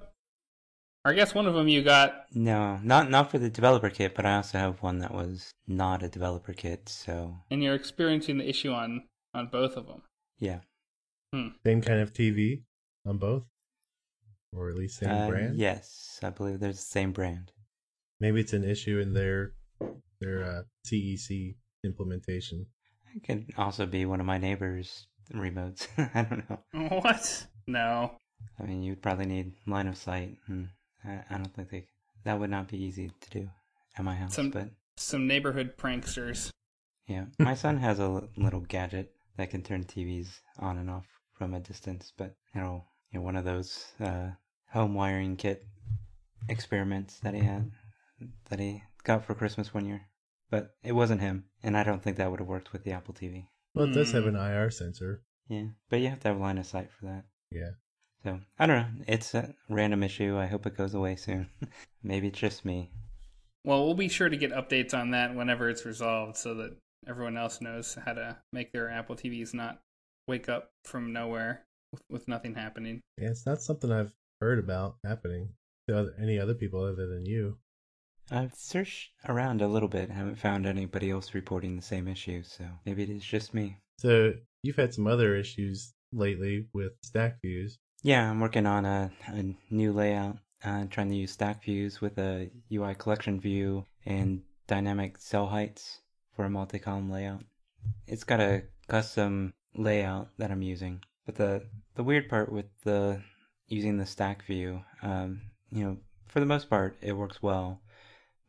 Or 1.05 1.11
I 1.11 1.15
guess 1.15 1.33
one 1.33 1.47
of 1.47 1.53
them 1.53 1.67
you 1.69 1.81
got. 1.81 2.25
No, 2.33 2.77
not 2.83 3.09
not 3.09 3.31
for 3.31 3.37
the 3.39 3.49
developer 3.49 3.89
kit, 3.89 4.15
but 4.15 4.25
I 4.25 4.35
also 4.35 4.57
have 4.57 4.81
one 4.83 4.99
that 4.99 5.13
was 5.13 5.51
not 5.67 6.03
a 6.03 6.09
developer 6.09 6.53
kit. 6.53 6.89
So 6.89 7.35
and 7.49 7.63
you're 7.63 7.75
experiencing 7.75 8.37
the 8.37 8.49
issue 8.49 8.71
on 8.71 9.03
on 9.33 9.47
both 9.47 9.77
of 9.77 9.87
them. 9.87 10.01
yeah, 10.39 10.59
Same 11.33 11.81
kind 11.81 12.01
of 12.01 12.11
TV 12.13 12.63
on 13.05 13.17
both, 13.17 13.43
or 14.53 14.69
at 14.69 14.75
least 14.75 14.99
same 14.99 15.09
Uh, 15.09 15.27
brand. 15.29 15.55
Yes, 15.57 16.19
I 16.21 16.31
believe 16.31 16.59
there's 16.59 16.77
the 16.77 16.81
same 16.91 17.11
brand. 17.13 17.51
Maybe 18.19 18.41
it's 18.41 18.53
an 18.53 18.65
issue 18.65 18.99
in 18.99 19.13
their 19.13 19.53
their 20.19 20.43
uh, 20.43 20.61
CEC 20.85 21.55
implementation. 21.85 22.65
It 23.15 23.23
could 23.23 23.45
also 23.57 23.85
be 23.85 24.05
one 24.05 24.19
of 24.19 24.25
my 24.25 24.37
neighbors' 24.37 25.07
remotes. 25.33 25.87
I 26.13 26.23
don't 26.23 26.49
know. 26.49 26.89
What? 26.99 27.47
No. 27.67 28.11
I 28.59 28.63
mean, 28.63 28.83
you'd 28.83 29.01
probably 29.01 29.25
need 29.27 29.53
line 29.65 29.87
of 29.87 29.95
sight, 29.97 30.35
and 30.47 30.69
I, 31.05 31.23
I 31.29 31.37
don't 31.37 31.53
think 31.55 31.69
they, 31.69 31.85
that 32.23 32.39
would 32.39 32.49
not 32.49 32.67
be 32.67 32.77
easy 32.83 33.11
to 33.21 33.29
do 33.29 33.49
at 33.97 34.03
my 34.03 34.15
house. 34.15 34.35
Some- 34.35 34.51
But 34.51 34.69
Some 34.97 35.27
neighborhood 35.27 35.77
pranksters. 35.77 36.51
yeah, 37.07 37.25
my 37.39 37.55
son 37.55 37.77
has 37.77 37.99
a 37.99 38.27
little 38.37 38.61
gadget 38.61 39.13
that 39.37 39.49
can 39.49 39.61
turn 39.63 39.83
TVs 39.85 40.39
on 40.59 40.77
and 40.77 40.89
off 40.89 41.05
from 41.33 41.53
a 41.53 41.59
distance. 41.59 42.11
But 42.17 42.35
you 42.53 42.61
know, 42.61 42.83
you 43.11 43.19
know, 43.19 43.23
one 43.25 43.35
of 43.37 43.45
those 43.45 43.85
uh, 43.99 44.31
home 44.71 44.93
wiring 44.93 45.35
kit 45.37 45.65
experiments 46.47 47.19
that 47.19 47.33
he 47.33 47.41
had 47.41 47.71
that 48.49 48.59
he 48.59 48.83
got 49.03 49.25
for 49.25 49.33
Christmas 49.35 49.73
one 49.73 49.85
year. 49.85 50.01
But 50.49 50.71
it 50.83 50.93
wasn't 50.93 51.21
him, 51.21 51.45
and 51.63 51.77
I 51.77 51.83
don't 51.83 52.01
think 52.03 52.17
that 52.17 52.29
would 52.31 52.39
have 52.39 52.49
worked 52.49 52.73
with 52.73 52.83
the 52.83 52.91
Apple 52.91 53.13
TV. 53.13 53.45
Well, 53.75 53.85
it 53.85 53.93
does 53.93 54.11
have 54.13 54.23
Hmm. 54.23 54.29
an 54.29 54.35
IR 54.35 54.71
sensor. 54.71 55.21
Yeah, 55.47 55.65
but 55.89 55.99
you 55.99 56.09
have 56.09 56.19
to 56.21 56.29
have 56.29 56.37
line 56.39 56.57
of 56.57 56.65
sight 56.65 56.89
for 56.91 57.05
that. 57.05 57.25
Yeah. 57.51 57.71
So 58.23 58.39
I 58.57 58.65
don't 58.65 58.77
know. 58.77 59.03
It's 59.07 59.33
a 59.33 59.53
random 59.69 60.03
issue. 60.03 60.37
I 60.37 60.47
hope 60.47 60.65
it 60.65 60.77
goes 60.77 60.93
away 60.93 61.15
soon. 61.15 61.49
Maybe 62.03 62.27
it's 62.27 62.39
just 62.39 62.65
me. 62.65 62.91
Well, 63.63 63.85
we'll 63.85 63.93
be 63.93 64.09
sure 64.09 64.29
to 64.29 64.37
get 64.37 64.51
updates 64.51 64.93
on 64.93 65.11
that 65.11 65.35
whenever 65.35 65.69
it's 65.69 65.85
resolved, 65.85 66.37
so 66.37 66.53
that 66.55 66.77
everyone 67.07 67.37
else 67.37 67.61
knows 67.61 67.97
how 68.05 68.13
to 68.13 68.37
make 68.53 68.71
their 68.71 68.89
Apple 68.89 69.15
TVs 69.15 69.53
not 69.53 69.79
wake 70.27 70.49
up 70.49 70.71
from 70.85 71.13
nowhere 71.13 71.65
with, 71.91 72.01
with 72.09 72.27
nothing 72.27 72.55
happening. 72.55 73.01
Yeah, 73.17 73.29
it's 73.29 73.45
not 73.45 73.61
something 73.61 73.91
I've 73.91 74.13
heard 74.41 74.59
about 74.59 74.97
happening 75.05 75.49
to 75.87 75.97
other, 75.97 76.15
any 76.21 76.39
other 76.39 76.53
people 76.53 76.83
other 76.83 77.07
than 77.07 77.25
you. 77.25 77.57
I've 78.31 78.55
searched 78.55 79.09
around 79.27 79.61
a 79.61 79.67
little 79.67 79.89
bit, 79.89 80.11
haven't 80.11 80.37
found 80.37 80.67
anybody 80.67 81.09
else 81.09 81.33
reporting 81.33 81.75
the 81.75 81.81
same 81.81 82.07
issue, 82.07 82.43
so 82.43 82.63
maybe 82.85 83.03
it 83.03 83.09
is 83.09 83.23
just 83.23 83.53
me. 83.53 83.77
So 83.97 84.33
you've 84.61 84.75
had 84.75 84.93
some 84.93 85.07
other 85.07 85.35
issues 85.35 85.93
lately 86.13 86.67
with 86.73 86.93
stack 87.03 87.41
views. 87.41 87.79
Yeah, 88.01 88.31
I'm 88.31 88.39
working 88.39 88.65
on 88.65 88.85
a, 88.85 89.11
a 89.27 89.55
new 89.69 89.91
layout, 89.91 90.37
uh, 90.63 90.85
trying 90.89 91.09
to 91.09 91.15
use 91.15 91.33
stack 91.33 91.61
views 91.61 91.99
with 91.99 92.17
a 92.17 92.49
UI 92.71 92.95
collection 92.95 93.41
view 93.41 93.85
and 94.05 94.41
dynamic 94.67 95.17
cell 95.17 95.47
heights 95.47 95.99
for 96.33 96.45
a 96.45 96.49
multi-column 96.49 97.11
layout. 97.11 97.43
It's 98.07 98.23
got 98.23 98.39
a 98.39 98.63
custom 98.87 99.53
layout 99.75 100.29
that 100.37 100.49
I'm 100.49 100.61
using, 100.61 101.03
but 101.25 101.35
the 101.35 101.67
the 101.95 102.03
weird 102.03 102.29
part 102.29 102.49
with 102.49 102.67
the 102.85 103.21
using 103.67 103.97
the 103.97 104.05
stack 104.05 104.45
view, 104.45 104.81
um, 105.01 105.41
you 105.69 105.83
know, 105.83 105.97
for 106.29 106.39
the 106.39 106.45
most 106.45 106.69
part 106.69 106.95
it 107.01 107.17
works 107.17 107.43
well, 107.43 107.81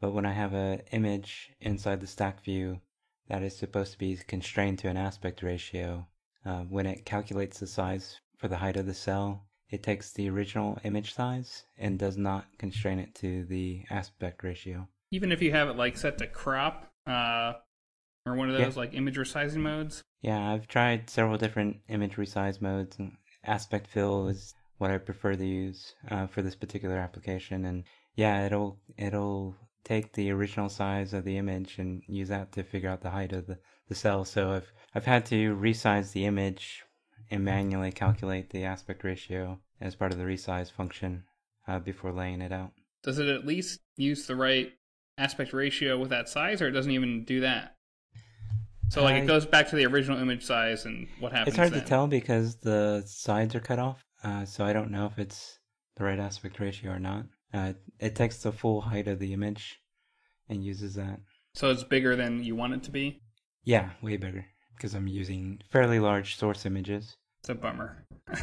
but 0.01 0.13
when 0.13 0.27
I 0.27 0.33
have 0.33 0.55
an 0.55 0.83
image 0.93 1.51
inside 1.61 2.01
the 2.01 2.07
stack 2.07 2.45
view 2.45 2.81
that 3.27 3.43
is 3.43 3.59
supposed 3.59 3.93
to 3.93 3.99
be 3.99 4.17
constrained 4.17 4.79
to 4.81 4.89
an 4.89 4.97
aspect 4.97 5.43
ratio, 5.43 6.07
uh, 6.47 6.61
when 6.61 6.87
it 6.87 7.05
calculates 7.05 7.59
the 7.59 7.67
size 7.67 8.21
for 8.41 8.49
the 8.49 8.57
height 8.57 8.77
of 8.77 8.87
the 8.87 8.95
cell, 8.95 9.47
it 9.69 9.83
takes 9.83 10.13
the 10.13 10.29
original 10.31 10.79
image 10.83 11.13
size 11.15 11.65
and 11.79 11.99
does 11.99 12.17
not 12.17 12.47
constrain 12.59 12.99
it 12.99 13.15
to 13.17 13.45
the 13.45 13.85
aspect 13.91 14.43
ratio. 14.43 14.89
Even 15.13 15.31
if 15.31 15.43
you 15.43 15.53
have 15.53 15.69
it 15.69 15.77
like 15.77 15.97
set 15.97 16.19
to 16.19 16.27
crop, 16.27 16.91
uh, 17.07 17.53
or 18.27 18.35
one 18.35 18.49
of 18.51 18.57
those 18.57 18.75
Yeah. 18.77 18.81
like 18.81 18.95
image 18.95 19.17
resizing 19.17 19.59
modes. 19.59 20.03
Yeah, 20.23 20.51
I've 20.53 20.67
tried 20.69 21.09
several 21.11 21.37
different 21.39 21.79
image 21.89 22.17
resize 22.17 22.61
modes. 22.61 22.99
and 22.99 23.17
Aspect 23.45 23.87
fill 23.87 24.29
is 24.29 24.55
what 24.79 24.91
I 24.91 24.99
prefer 24.99 25.35
to 25.35 25.47
use 25.47 25.95
uh, 26.11 26.27
for 26.27 26.43
this 26.43 26.55
particular 26.55 26.97
application, 26.97 27.65
and 27.65 27.85
yeah, 28.15 28.45
it'll 28.47 28.79
it'll 28.99 29.57
take 29.85 30.13
the 30.13 30.31
original 30.31 30.69
size 30.69 31.15
of 31.15 31.25
the 31.25 31.39
image 31.39 31.79
and 31.79 32.03
use 32.07 32.29
that 32.29 32.53
to 32.53 32.63
figure 32.63 32.91
out 32.91 33.01
the 33.01 33.11
height 33.11 33.33
of 33.33 33.47
the, 33.47 33.59
the 33.89 33.95
cell. 33.95 34.25
So 34.27 34.53
I've 34.53 34.73
I've 34.95 35.07
had 35.07 35.25
to 35.27 35.57
resize 35.57 36.13
the 36.13 36.27
image 36.27 36.85
and 37.31 37.45
manually 37.45 37.93
calculate 37.93 38.51
the 38.51 38.65
aspect 38.65 39.05
ratio 39.05 39.61
as 39.81 39.95
part 39.95 40.13
of 40.13 40.19
the 40.19 40.25
resize 40.25 40.71
function 40.71 41.25
uh, 41.69 41.79
before 41.79 42.13
laying 42.13 42.41
it 42.41 42.53
out. 42.53 42.73
Does 43.03 43.19
it 43.19 43.29
at 43.29 43.47
least 43.47 43.81
use 43.97 44.27
the 44.27 44.37
right 44.37 44.73
aspect 45.17 45.53
ratio 45.53 45.99
with 45.99 46.11
that 46.11 46.29
size, 46.29 46.61
or 46.61 46.69
it 46.69 46.73
doesn't 46.73 46.93
even 46.93 47.25
do 47.25 47.41
that? 47.41 47.77
So 48.89 49.05
like 49.05 49.15
I- 49.15 49.19
it 49.19 49.27
goes 49.27 49.47
back 49.47 49.69
to 49.71 49.77
the 49.77 49.87
original 49.87 50.19
image 50.19 50.45
size, 50.45 50.85
and 50.85 51.07
what 51.21 51.33
happens? 51.33 51.49
It's 51.49 51.57
hard 51.57 51.73
then? 51.73 51.81
to 51.83 51.87
tell 51.87 52.07
because 52.09 52.57
the 52.57 53.03
sides 53.07 53.55
are 53.55 53.61
cut 53.61 53.79
off, 53.79 54.05
uh, 54.25 54.45
so 54.45 54.65
I 54.65 54.73
don't 54.73 54.91
know 54.91 55.07
if 55.07 55.19
it's 55.19 55.59
the 55.97 56.05
right 56.05 56.19
aspect 56.19 56.59
ratio 56.59 56.93
or 56.93 56.99
not. 56.99 57.27
Uh, 57.53 57.75
it 57.99 58.15
takes 58.17 58.39
the 58.43 58.53
full 58.53 58.81
height 58.81 59.07
of 59.09 59.19
the 59.19 59.33
image 59.33 59.81
and 60.49 60.65
uses 60.65 60.95
that. 60.95 61.21
So 61.55 61.71
it's 61.71 61.85
bigger 61.85 62.17
than 62.17 62.43
you 62.45 62.55
want 62.57 62.75
it 62.75 62.83
to 62.85 62.91
be. 62.91 63.23
Yeah, 63.65 63.91
way 64.03 64.17
bigger 64.17 64.47
because 64.77 64.95
I'm 64.95 65.07
using 65.09 65.61
fairly 65.71 65.99
large 66.01 66.37
source 66.37 66.65
images. 66.65 67.17
It's 67.41 67.49
a 67.49 67.55
bummer. 67.55 68.05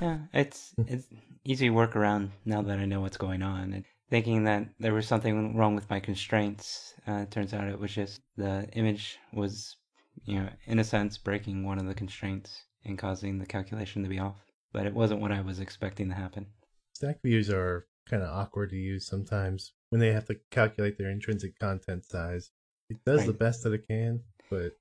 Yeah, 0.00 0.18
it's 0.32 0.74
it's 0.86 1.06
easy 1.44 1.70
workaround 1.70 2.30
now 2.44 2.62
that 2.62 2.78
I 2.78 2.84
know 2.84 3.00
what's 3.00 3.16
going 3.16 3.42
on. 3.42 3.72
And 3.72 3.84
thinking 4.08 4.44
that 4.44 4.68
there 4.78 4.94
was 4.94 5.08
something 5.08 5.56
wrong 5.56 5.74
with 5.74 5.90
my 5.90 5.98
constraints, 5.98 6.94
uh, 7.06 7.22
it 7.24 7.30
turns 7.32 7.52
out 7.52 7.66
it 7.68 7.80
was 7.80 7.92
just 7.92 8.22
the 8.36 8.68
image 8.74 9.18
was, 9.32 9.76
you 10.24 10.38
know, 10.38 10.48
in 10.66 10.78
a 10.78 10.84
sense 10.84 11.18
breaking 11.18 11.64
one 11.64 11.78
of 11.78 11.86
the 11.86 11.94
constraints 11.94 12.62
and 12.84 12.96
causing 12.96 13.38
the 13.38 13.46
calculation 13.46 14.02
to 14.04 14.08
be 14.08 14.20
off. 14.20 14.36
But 14.72 14.86
it 14.86 14.94
wasn't 14.94 15.20
what 15.20 15.32
I 15.32 15.40
was 15.40 15.58
expecting 15.58 16.08
to 16.10 16.14
happen. 16.14 16.46
Stack 16.94 17.20
views 17.22 17.50
are 17.50 17.86
kind 18.08 18.22
of 18.22 18.28
awkward 18.30 18.70
to 18.70 18.76
use 18.76 19.06
sometimes 19.06 19.72
when 19.90 20.00
they 20.00 20.12
have 20.12 20.26
to 20.26 20.36
calculate 20.50 20.96
their 20.96 21.10
intrinsic 21.10 21.58
content 21.58 22.04
size. 22.04 22.52
It 22.88 23.04
does 23.04 23.26
the 23.26 23.32
best 23.32 23.64
that 23.64 23.72
it 23.72 23.86
can, 23.88 24.22
but 24.48 24.72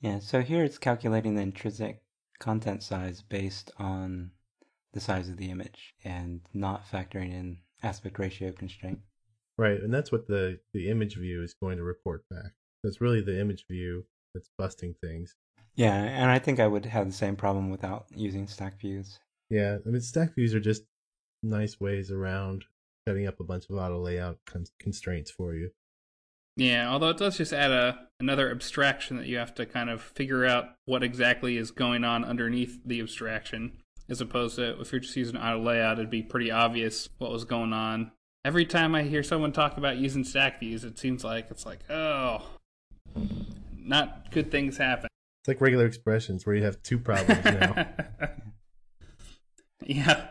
Yeah, 0.00 0.18
so 0.18 0.40
here 0.40 0.64
it's 0.64 0.78
calculating 0.78 1.34
the 1.34 1.42
intrinsic 1.42 2.01
content 2.42 2.82
size 2.82 3.22
based 3.22 3.70
on 3.78 4.32
the 4.92 5.00
size 5.00 5.28
of 5.28 5.36
the 5.36 5.48
image 5.48 5.94
and 6.04 6.40
not 6.52 6.84
factoring 6.84 7.32
in 7.32 7.56
aspect 7.84 8.18
ratio 8.18 8.50
constraint. 8.52 8.98
right, 9.56 9.80
and 9.80 9.94
that's 9.94 10.10
what 10.10 10.26
the 10.26 10.58
the 10.74 10.90
image 10.90 11.16
view 11.16 11.40
is 11.42 11.54
going 11.54 11.78
to 11.78 11.84
report 11.84 12.24
back. 12.28 12.52
It's 12.82 13.00
really 13.00 13.20
the 13.20 13.40
image 13.40 13.64
view 13.70 14.04
that's 14.34 14.50
busting 14.58 14.94
things. 15.00 15.36
Yeah, 15.76 15.94
and 15.94 16.30
I 16.30 16.40
think 16.40 16.58
I 16.58 16.66
would 16.66 16.84
have 16.86 17.06
the 17.06 17.12
same 17.12 17.36
problem 17.36 17.70
without 17.70 18.06
using 18.14 18.48
stack 18.48 18.80
views. 18.80 19.20
Yeah, 19.48 19.78
I 19.86 19.88
mean 19.88 20.00
stack 20.00 20.34
views 20.34 20.52
are 20.52 20.60
just 20.60 20.82
nice 21.44 21.78
ways 21.78 22.10
around 22.10 22.64
setting 23.06 23.26
up 23.28 23.38
a 23.38 23.44
bunch 23.44 23.64
of 23.70 23.76
auto 23.76 23.98
layout 24.00 24.38
con- 24.46 24.66
constraints 24.80 25.30
for 25.30 25.54
you. 25.54 25.70
Yeah, 26.56 26.90
although 26.90 27.10
it 27.10 27.18
does 27.18 27.38
just 27.38 27.52
add 27.52 27.70
a 27.70 28.08
another 28.20 28.50
abstraction 28.50 29.16
that 29.16 29.26
you 29.26 29.36
have 29.36 29.54
to 29.54 29.66
kind 29.66 29.90
of 29.90 30.00
figure 30.00 30.46
out 30.46 30.66
what 30.84 31.02
exactly 31.02 31.56
is 31.56 31.70
going 31.70 32.04
on 32.04 32.24
underneath 32.24 32.78
the 32.84 33.00
abstraction, 33.00 33.78
as 34.08 34.20
opposed 34.20 34.56
to 34.56 34.80
if 34.80 34.92
you're 34.92 35.00
just 35.00 35.16
using 35.16 35.36
auto 35.36 35.60
layout, 35.60 35.98
it'd 35.98 36.10
be 36.10 36.22
pretty 36.22 36.50
obvious 36.50 37.08
what 37.18 37.30
was 37.30 37.44
going 37.44 37.72
on. 37.72 38.12
Every 38.44 38.64
time 38.64 38.94
I 38.94 39.02
hear 39.02 39.22
someone 39.22 39.52
talk 39.52 39.76
about 39.76 39.96
using 39.96 40.24
stack 40.24 40.60
views, 40.60 40.84
it 40.84 40.98
seems 40.98 41.24
like 41.24 41.50
it's 41.50 41.64
like, 41.64 41.80
oh, 41.90 42.42
not 43.78 44.30
good 44.30 44.50
things 44.50 44.76
happen. 44.76 45.08
It's 45.40 45.48
like 45.48 45.60
regular 45.60 45.86
expressions 45.86 46.46
where 46.46 46.54
you 46.54 46.64
have 46.64 46.82
two 46.82 46.98
problems 46.98 47.44
now. 47.44 47.88
yeah. 49.86 50.26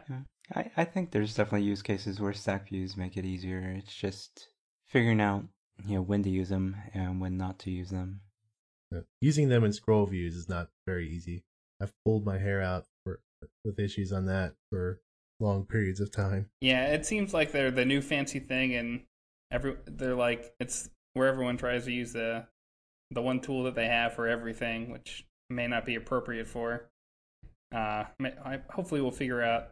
I, 0.55 0.71
I 0.77 0.85
think 0.85 1.11
there's 1.11 1.35
definitely 1.35 1.67
use 1.67 1.81
cases 1.81 2.19
where 2.19 2.33
stack 2.33 2.69
views 2.69 2.95
make 2.95 3.17
it 3.17 3.25
easier. 3.25 3.75
It's 3.77 3.93
just 3.93 4.47
figuring 4.87 5.21
out, 5.21 5.45
you 5.87 5.95
know, 5.95 6.01
when 6.01 6.23
to 6.23 6.29
use 6.29 6.49
them 6.49 6.75
and 6.93 7.19
when 7.19 7.37
not 7.37 7.59
to 7.59 7.71
use 7.71 7.89
them. 7.89 8.21
Uh, 8.95 9.01
Using 9.21 9.49
them 9.49 9.63
in 9.63 9.73
scroll 9.73 10.05
views 10.05 10.35
is 10.35 10.49
not 10.49 10.69
very 10.85 11.09
easy. 11.09 11.43
I've 11.81 11.93
pulled 12.05 12.25
my 12.25 12.37
hair 12.37 12.61
out 12.61 12.85
for 13.03 13.19
with 13.63 13.79
issues 13.79 14.11
on 14.11 14.25
that 14.27 14.53
for 14.69 14.99
long 15.39 15.65
periods 15.65 15.99
of 15.99 16.11
time. 16.11 16.49
Yeah, 16.61 16.87
it 16.93 17.05
seems 17.05 17.33
like 17.33 17.51
they're 17.51 17.71
the 17.71 17.85
new 17.85 18.01
fancy 18.01 18.39
thing, 18.39 18.75
and 18.75 19.01
every 19.51 19.75
they're 19.85 20.15
like 20.15 20.53
it's 20.59 20.89
where 21.13 21.27
everyone 21.27 21.57
tries 21.57 21.85
to 21.85 21.91
use 21.91 22.13
the 22.13 22.45
the 23.09 23.21
one 23.21 23.39
tool 23.39 23.63
that 23.63 23.75
they 23.75 23.87
have 23.87 24.13
for 24.13 24.27
everything, 24.27 24.91
which 24.91 25.25
may 25.49 25.67
not 25.67 25.85
be 25.85 25.95
appropriate 25.95 26.47
for. 26.47 26.89
Uh, 27.73 28.05
may- 28.19 28.35
I, 28.43 28.59
hopefully, 28.69 29.01
we'll 29.01 29.11
figure 29.11 29.41
out 29.41 29.69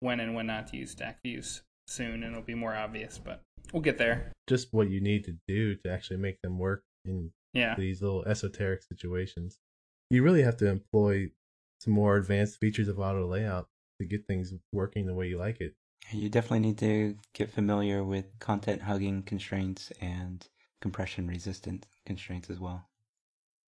when 0.00 0.20
and 0.20 0.34
when 0.34 0.46
not 0.46 0.68
to 0.68 0.76
use 0.76 0.92
stack 0.92 1.18
views 1.22 1.62
soon, 1.86 2.22
and 2.22 2.32
it'll 2.32 2.42
be 2.42 2.54
more 2.54 2.74
obvious. 2.74 3.18
But 3.18 3.42
we'll 3.74 3.82
get 3.82 3.98
there. 3.98 4.32
Just 4.46 4.72
what 4.72 4.88
you 4.88 5.00
need 5.00 5.24
to 5.24 5.36
do 5.46 5.74
to 5.74 5.90
actually 5.90 6.16
make 6.16 6.40
them 6.40 6.58
work 6.58 6.84
in 7.04 7.32
Yeah, 7.52 7.74
these 7.76 8.00
little 8.00 8.24
esoteric 8.24 8.82
situations. 8.82 9.58
You 10.10 10.22
really 10.22 10.42
have 10.42 10.56
to 10.58 10.68
employ 10.68 11.32
some 11.80 11.92
more 11.92 12.16
advanced 12.16 12.60
features 12.60 12.88
of 12.88 12.98
auto 12.98 13.26
layout 13.26 13.68
to 14.00 14.06
get 14.06 14.26
things 14.26 14.54
working 14.72 15.06
the 15.06 15.14
way 15.14 15.26
you 15.28 15.38
like 15.38 15.60
it. 15.60 15.74
You 16.12 16.28
definitely 16.28 16.60
need 16.60 16.78
to 16.78 17.16
get 17.32 17.50
familiar 17.50 18.04
with 18.04 18.38
content 18.38 18.82
hugging 18.82 19.22
constraints 19.22 19.90
and 20.00 20.46
compression 20.80 21.26
resistant 21.26 21.86
constraints 22.06 22.50
as 22.50 22.60
well. 22.60 22.88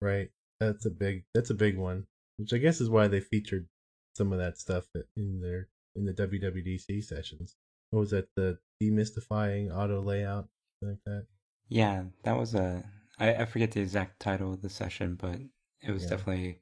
Right. 0.00 0.30
That's 0.60 0.86
a 0.86 0.90
big 0.90 1.24
that's 1.34 1.50
a 1.50 1.54
big 1.54 1.76
one. 1.76 2.06
Which 2.36 2.54
I 2.54 2.58
guess 2.58 2.80
is 2.80 2.88
why 2.88 3.08
they 3.08 3.20
featured 3.20 3.68
some 4.16 4.32
of 4.32 4.38
that 4.38 4.58
stuff 4.58 4.86
in 5.16 5.40
their 5.40 5.68
in 5.94 6.06
the 6.06 6.14
WWDC 6.14 7.04
sessions. 7.04 7.56
What 7.90 8.00
was 8.00 8.10
that? 8.10 8.28
The 8.36 8.58
demystifying 8.80 9.74
auto 9.74 10.00
layout 10.00 10.48
like 10.82 10.98
that. 11.06 11.26
Yeah, 11.68 12.04
that 12.24 12.36
was 12.36 12.54
a. 12.54 12.84
I, 13.18 13.34
I 13.34 13.44
forget 13.44 13.72
the 13.72 13.80
exact 13.80 14.20
title 14.20 14.52
of 14.52 14.62
the 14.62 14.70
session, 14.70 15.14
but 15.14 15.38
it 15.82 15.92
was 15.92 16.02
Yeah. 16.04 16.10
definitely 16.10 16.60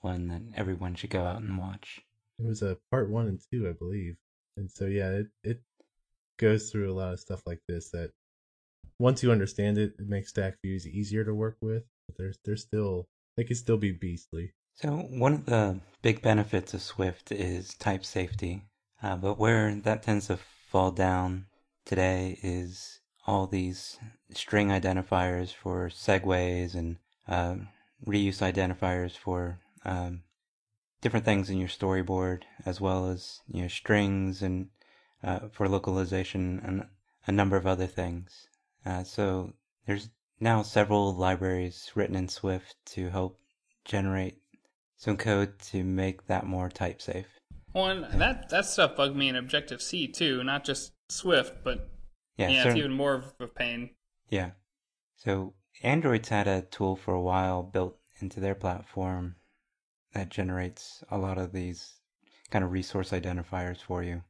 one 0.00 0.28
that 0.28 0.42
everyone 0.56 0.94
should 0.94 1.10
go 1.10 1.24
out 1.24 1.42
and 1.42 1.58
watch. 1.58 2.00
It 2.38 2.46
was 2.46 2.62
a 2.62 2.78
part 2.90 3.10
one 3.10 3.28
and 3.28 3.40
two, 3.50 3.68
I 3.68 3.72
believe. 3.72 4.16
And 4.56 4.70
so 4.70 4.86
yeah, 4.86 5.10
it 5.10 5.26
it 5.44 5.60
goes 6.38 6.70
through 6.70 6.90
a 6.90 6.94
lot 6.94 7.12
of 7.12 7.20
stuff 7.20 7.42
like 7.46 7.60
this 7.68 7.90
that 7.90 8.12
once 8.98 9.22
you 9.22 9.30
understand 9.32 9.78
it, 9.78 9.94
it 9.98 10.08
makes 10.08 10.30
stack 10.30 10.56
views 10.62 10.86
easier 10.86 11.24
to 11.24 11.34
work 11.34 11.56
with. 11.60 11.84
But 12.08 12.16
there's 12.18 12.38
there's 12.44 12.62
still 12.62 13.08
they 13.36 13.44
can 13.44 13.56
still 13.56 13.76
be 13.78 13.92
beastly. 13.92 14.52
So 14.74 14.90
one 15.10 15.34
of 15.34 15.46
the 15.46 15.80
big 16.02 16.22
benefits 16.22 16.72
of 16.74 16.80
Swift 16.82 17.30
is 17.30 17.74
type 17.74 18.04
safety, 18.04 18.64
uh, 19.02 19.16
but 19.16 19.38
where 19.38 19.74
that 19.74 20.02
tends 20.02 20.28
to 20.28 20.38
fall 20.38 20.90
down 20.90 21.46
today 21.90 22.38
is 22.40 23.00
all 23.26 23.48
these 23.48 23.98
string 24.32 24.68
identifiers 24.68 25.52
for 25.52 25.88
segues 25.88 26.76
and 26.76 26.98
uh, 27.26 27.56
reuse 28.06 28.40
identifiers 28.40 29.16
for 29.16 29.58
um, 29.84 30.22
different 31.00 31.24
things 31.24 31.50
in 31.50 31.58
your 31.58 31.68
storyboard, 31.68 32.42
as 32.64 32.80
well 32.80 33.08
as 33.08 33.40
you 33.52 33.62
know 33.62 33.66
strings 33.68 34.40
and 34.40 34.68
uh, 35.24 35.40
for 35.50 35.68
localization 35.68 36.62
and 36.64 36.86
a 37.26 37.32
number 37.32 37.56
of 37.56 37.66
other 37.66 37.88
things. 37.88 38.46
Uh, 38.86 39.02
so 39.02 39.52
there's 39.86 40.10
now 40.38 40.62
several 40.62 41.12
libraries 41.12 41.90
written 41.96 42.14
in 42.14 42.28
Swift 42.28 42.76
to 42.86 43.10
help 43.10 43.36
generate 43.84 44.38
some 44.96 45.16
code 45.16 45.58
to 45.58 45.82
make 45.82 46.28
that 46.28 46.46
more 46.46 46.68
type 46.68 47.02
safe. 47.02 47.26
Well, 47.74 47.86
and 47.86 48.20
that 48.20 48.48
that 48.50 48.66
stuff 48.66 48.94
bugged 48.94 49.16
me 49.16 49.28
in 49.28 49.34
Objective 49.34 49.82
C 49.82 50.06
too, 50.06 50.44
not 50.44 50.64
just 50.64 50.92
Swift, 51.10 51.64
but 51.64 51.90
Yeah, 52.36 52.48
yeah, 52.48 52.68
it's 52.68 52.76
even 52.76 52.92
more 52.92 53.14
of 53.14 53.34
a 53.40 53.46
pain. 53.46 53.90
Yeah. 54.28 54.52
So 55.16 55.54
Android's 55.82 56.28
had 56.28 56.46
a 56.46 56.62
tool 56.62 56.96
for 56.96 57.14
a 57.14 57.20
while 57.22 57.62
built 57.62 57.98
into 58.20 58.40
their 58.40 58.54
platform 58.54 59.36
that 60.12 60.28
generates 60.28 61.02
a 61.10 61.18
lot 61.18 61.38
of 61.38 61.52
these 61.52 62.00
kind 62.50 62.64
of 62.64 62.72
resource 62.72 63.10
identifiers 63.10 63.80
for 63.80 64.02
you. 64.02 64.22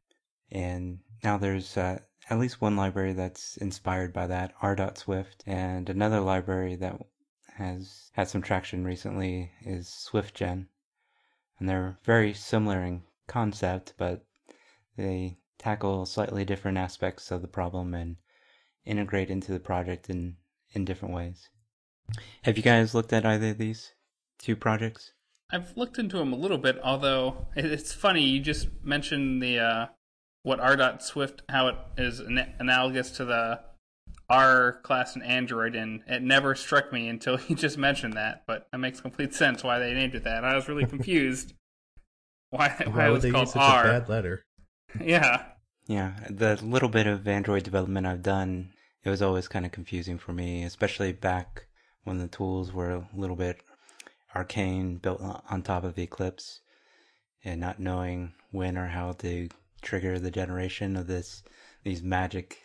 And 0.51 1.01
now 1.23 1.39
there's 1.39 1.77
uh, 1.77 2.01
at 2.29 2.39
least 2.39 2.61
one 2.61 2.77
library 2.77 3.13
that's 3.13 3.57
inspired 3.57 4.13
by 4.13 4.27
that, 4.27 4.55
r.swift, 4.61 5.43
and 5.47 5.89
another 5.89 6.21
library 6.21 6.77
that 6.77 7.01
has 7.55 8.11
had 8.13 8.29
some 8.29 8.43
traction 8.43 8.85
recently 8.85 9.53
is 9.63 9.89
SwiftGen. 9.89 10.67
And 11.59 11.69
they're 11.69 11.99
very 12.05 12.33
similar 12.35 12.83
in 12.83 13.03
concept, 13.27 13.95
but 13.97 14.25
they 14.97 15.39
tackle 15.61 16.07
slightly 16.07 16.45
different 16.45 16.79
aspects 16.79 17.31
of 17.31 17.43
the 17.43 17.49
problem 17.49 17.95
and 17.95 18.17
integrate 18.85 19.31
into 19.31 19.52
the 19.52 19.61
project 19.61 20.09
in, 20.09 20.37
in 20.73 20.85
different 20.85 21.14
ways. 21.14 21.49
Have 22.43 22.57
you 22.57 22.62
guys 22.62 22.95
looked 22.95 23.12
at 23.12 23.26
either 23.26 23.50
of 23.50 23.59
these 23.59 23.93
two 24.38 24.57
projects? 24.57 25.12
I've 25.52 25.76
looked 25.76 25.99
into 25.99 26.17
them 26.17 26.33
a 26.33 26.37
little 26.37 26.59
bit, 26.59 26.79
although 26.83 27.47
it's 27.55 27.93
funny. 27.93 28.23
You 28.23 28.40
just 28.40 28.69
mentioned 28.83 29.43
the 29.43 29.59
uh, 29.59 29.87
what 30.43 30.61
R.Swift, 30.61 31.43
how 31.49 31.69
it 31.69 31.76
is 31.99 32.21
an- 32.21 32.55
analogous 32.59 33.11
to 33.12 33.25
the 33.25 33.61
R 34.29 34.81
class 34.83 35.14
in 35.14 35.23
Android, 35.23 35.75
and 35.75 36.02
it 36.07 36.23
never 36.23 36.55
struck 36.55 36.93
me 36.93 37.09
until 37.09 37.38
you 37.49 37.55
just 37.55 37.76
mentioned 37.79 38.14
that. 38.14 38.45
But 38.47 38.67
that 38.73 38.79
makes 38.79 39.00
complete 39.00 39.35
sense 39.35 39.62
why 39.62 39.79
they 39.79 39.93
named 39.93 40.14
it 40.14 40.25
that. 40.25 40.45
I 40.45 40.55
was 40.55 40.69
really 40.69 40.87
confused 40.97 41.52
why 42.50 42.69
why, 42.69 42.85
Why 42.87 43.07
it 43.07 43.09
would 43.09 43.14
was 43.14 43.23
they 43.23 43.31
called 43.31 43.47
use 43.47 43.52
such 43.52 43.62
R. 43.62 43.87
a 43.87 44.00
bad 44.00 44.09
letter? 44.09 44.45
Yeah, 45.00 45.44
Yeah, 45.87 46.14
the 46.28 46.56
little 46.64 46.88
bit 46.88 47.06
of 47.06 47.26
Android 47.26 47.62
development 47.62 48.06
I've 48.06 48.23
done, 48.23 48.73
it 49.04 49.11
was 49.11 49.23
always 49.23 49.49
kind 49.49 49.64
of 49.64 49.73
confusing 49.73 50.18
for 50.18 50.32
me, 50.32 50.62
especially 50.64 51.12
back 51.12 51.66
when 52.04 52.18
the 52.18 52.28
tools 52.28 52.73
were 52.73 52.90
a 52.90 53.09
little 53.14 53.37
bit 53.37 53.62
arcane, 54.35 54.97
built 54.97 55.20
on 55.20 55.42
on 55.50 55.62
top 55.62 55.85
of 55.85 55.99
Eclipse, 55.99 56.61
and 57.44 57.61
not 57.61 57.80
knowing 57.80 58.32
when 58.50 58.76
or 58.76 58.88
how 58.88 59.12
to 59.12 59.49
trigger 59.82 60.18
the 60.18 60.30
generation 60.30 60.97
of 60.97 61.06
this 61.06 61.42
these 61.85 62.02
magic 62.02 62.59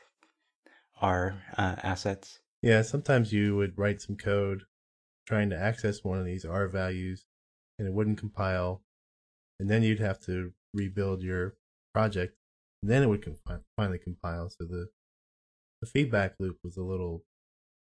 R 1.01 1.41
uh, 1.57 1.75
assets. 1.83 2.39
Yeah, 2.61 2.81
sometimes 2.81 3.31
you 3.31 3.55
would 3.55 3.77
write 3.77 4.01
some 4.01 4.15
code 4.15 4.63
trying 5.25 5.49
to 5.49 5.57
access 5.57 6.03
one 6.03 6.19
of 6.19 6.25
these 6.25 6.45
R 6.45 6.67
values 6.67 7.25
and 7.77 7.87
it 7.87 7.93
wouldn't 7.93 8.19
compile. 8.19 8.83
And 9.59 9.69
then 9.69 9.83
you'd 9.83 9.99
have 9.99 10.19
to 10.21 10.51
rebuild 10.73 11.21
your 11.21 11.55
project. 11.95 12.33
Then 12.83 13.03
it 13.03 13.07
would 13.07 13.23
com- 13.23 13.63
finally 13.77 13.99
compile. 13.99 14.49
So 14.49 14.65
the, 14.65 14.87
the 15.81 15.87
feedback 15.87 16.35
loop 16.39 16.57
was 16.63 16.75
a 16.77 16.83
little 16.83 17.23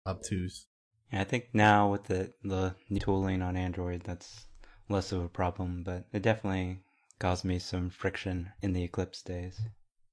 obtuse. 0.06 0.66
Yeah, 1.12 1.22
I 1.22 1.24
think 1.24 1.44
now 1.54 1.90
with 1.92 2.04
the 2.04 2.32
the 2.42 2.74
new 2.90 3.00
tooling 3.00 3.42
on 3.42 3.56
Android, 3.56 4.02
that's 4.04 4.46
less 4.88 5.12
of 5.12 5.22
a 5.22 5.28
problem, 5.28 5.82
but 5.82 6.04
it 6.12 6.22
definitely 6.22 6.80
caused 7.18 7.44
me 7.44 7.58
some 7.58 7.88
friction 7.90 8.50
in 8.62 8.72
the 8.74 8.84
Eclipse 8.84 9.22
days. 9.22 9.60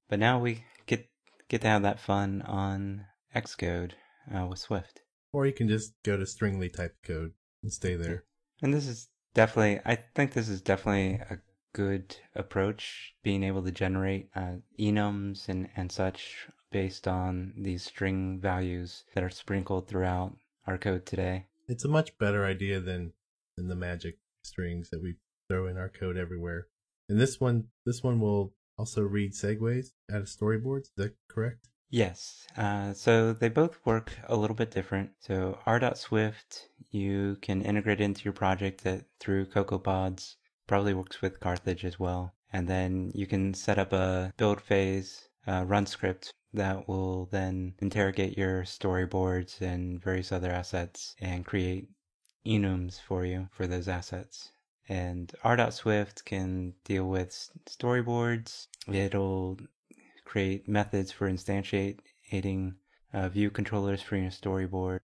But 0.09 0.19
now 0.19 0.39
we 0.39 0.63
get 0.85 1.09
get 1.49 1.61
to 1.61 1.67
have 1.67 1.81
that 1.83 1.99
fun 1.99 2.41
on 2.43 3.05
Xcode 3.35 3.93
uh, 4.33 4.45
with 4.49 4.59
Swift, 4.59 5.01
Or 5.33 5.45
you 5.45 5.53
can 5.53 5.67
just 5.67 5.93
go 6.03 6.17
to 6.17 6.25
stringly 6.25 6.69
typed 6.69 7.03
code 7.03 7.33
and 7.63 7.71
stay 7.73 7.95
there. 7.95 8.23
and 8.61 8.73
this 8.73 8.87
is 8.87 9.09
definitely 9.33 9.81
I 9.85 9.95
think 10.15 10.33
this 10.33 10.49
is 10.49 10.61
definitely 10.61 11.15
a 11.33 11.37
good 11.73 12.15
approach, 12.35 13.13
being 13.23 13.43
able 13.43 13.63
to 13.63 13.71
generate 13.71 14.29
uh, 14.35 14.57
enums 14.79 15.49
and 15.49 15.69
and 15.75 15.91
such 15.91 16.47
based 16.71 17.07
on 17.07 17.53
these 17.57 17.83
string 17.83 18.39
values 18.39 19.03
that 19.13 19.23
are 19.23 19.29
sprinkled 19.29 19.87
throughout 19.87 20.35
our 20.67 20.77
code 20.77 21.05
today. 21.05 21.45
It's 21.67 21.85
a 21.85 21.89
much 21.89 22.17
better 22.17 22.45
idea 22.45 22.79
than, 22.79 23.13
than 23.57 23.67
the 23.67 23.75
magic 23.75 24.17
strings 24.43 24.89
that 24.91 25.01
we 25.01 25.15
throw 25.47 25.67
in 25.67 25.77
our 25.77 25.89
code 25.89 26.17
everywhere. 26.17 26.67
And 27.07 27.19
this 27.19 27.39
one, 27.39 27.65
this 27.85 28.03
one 28.03 28.19
will 28.19 28.53
also 28.77 29.01
read 29.01 29.33
segues 29.33 29.87
out 30.11 30.21
of 30.21 30.27
storyboards. 30.27 30.83
Is 30.83 30.91
that 30.97 31.15
correct? 31.27 31.67
Yes. 31.89 32.45
Uh, 32.55 32.93
so 32.93 33.33
they 33.33 33.49
both 33.49 33.79
work 33.83 34.11
a 34.27 34.35
little 34.35 34.55
bit 34.55 34.69
different. 34.69 35.11
So 35.19 35.57
R.Swift, 35.65 36.69
you 36.91 37.37
can 37.41 37.63
integrate 37.63 37.99
into 37.99 38.23
your 38.23 38.33
project 38.33 38.83
that 38.83 39.05
through 39.19 39.47
CocoaPods. 39.47 40.35
Probably 40.69 40.93
works 40.93 41.19
with 41.19 41.39
Carthage 41.39 41.83
as 41.83 41.99
well. 41.99 42.35
And 42.53 42.67
then 42.67 43.11
you 43.15 43.25
can 43.25 43.55
set 43.55 43.79
up 43.79 43.91
a 43.91 44.31
build 44.37 44.61
phase 44.61 45.27
uh, 45.47 45.63
run 45.65 45.87
script 45.87 46.31
that 46.53 46.87
will 46.87 47.25
then 47.31 47.73
interrogate 47.79 48.37
your 48.37 48.61
storyboards 48.61 49.61
and 49.61 49.99
various 49.99 50.31
other 50.31 50.51
assets 50.51 51.15
and 51.19 51.43
create 51.43 51.89
enums 52.45 53.01
for 53.01 53.25
you 53.25 53.49
for 53.51 53.65
those 53.65 53.87
assets. 53.87 54.51
And 54.87 55.33
R.Swift 55.43 56.23
can 56.25 56.75
deal 56.85 57.05
with 57.05 57.49
storyboards. 57.67 58.67
It'll 58.87 59.57
create 60.23 60.67
methods 60.67 61.11
for 61.11 61.27
instantiating 61.27 62.75
uh, 63.11 63.29
view 63.29 63.49
controllers 63.49 64.03
for 64.03 64.17
your 64.17 64.29
storyboard. 64.29 64.99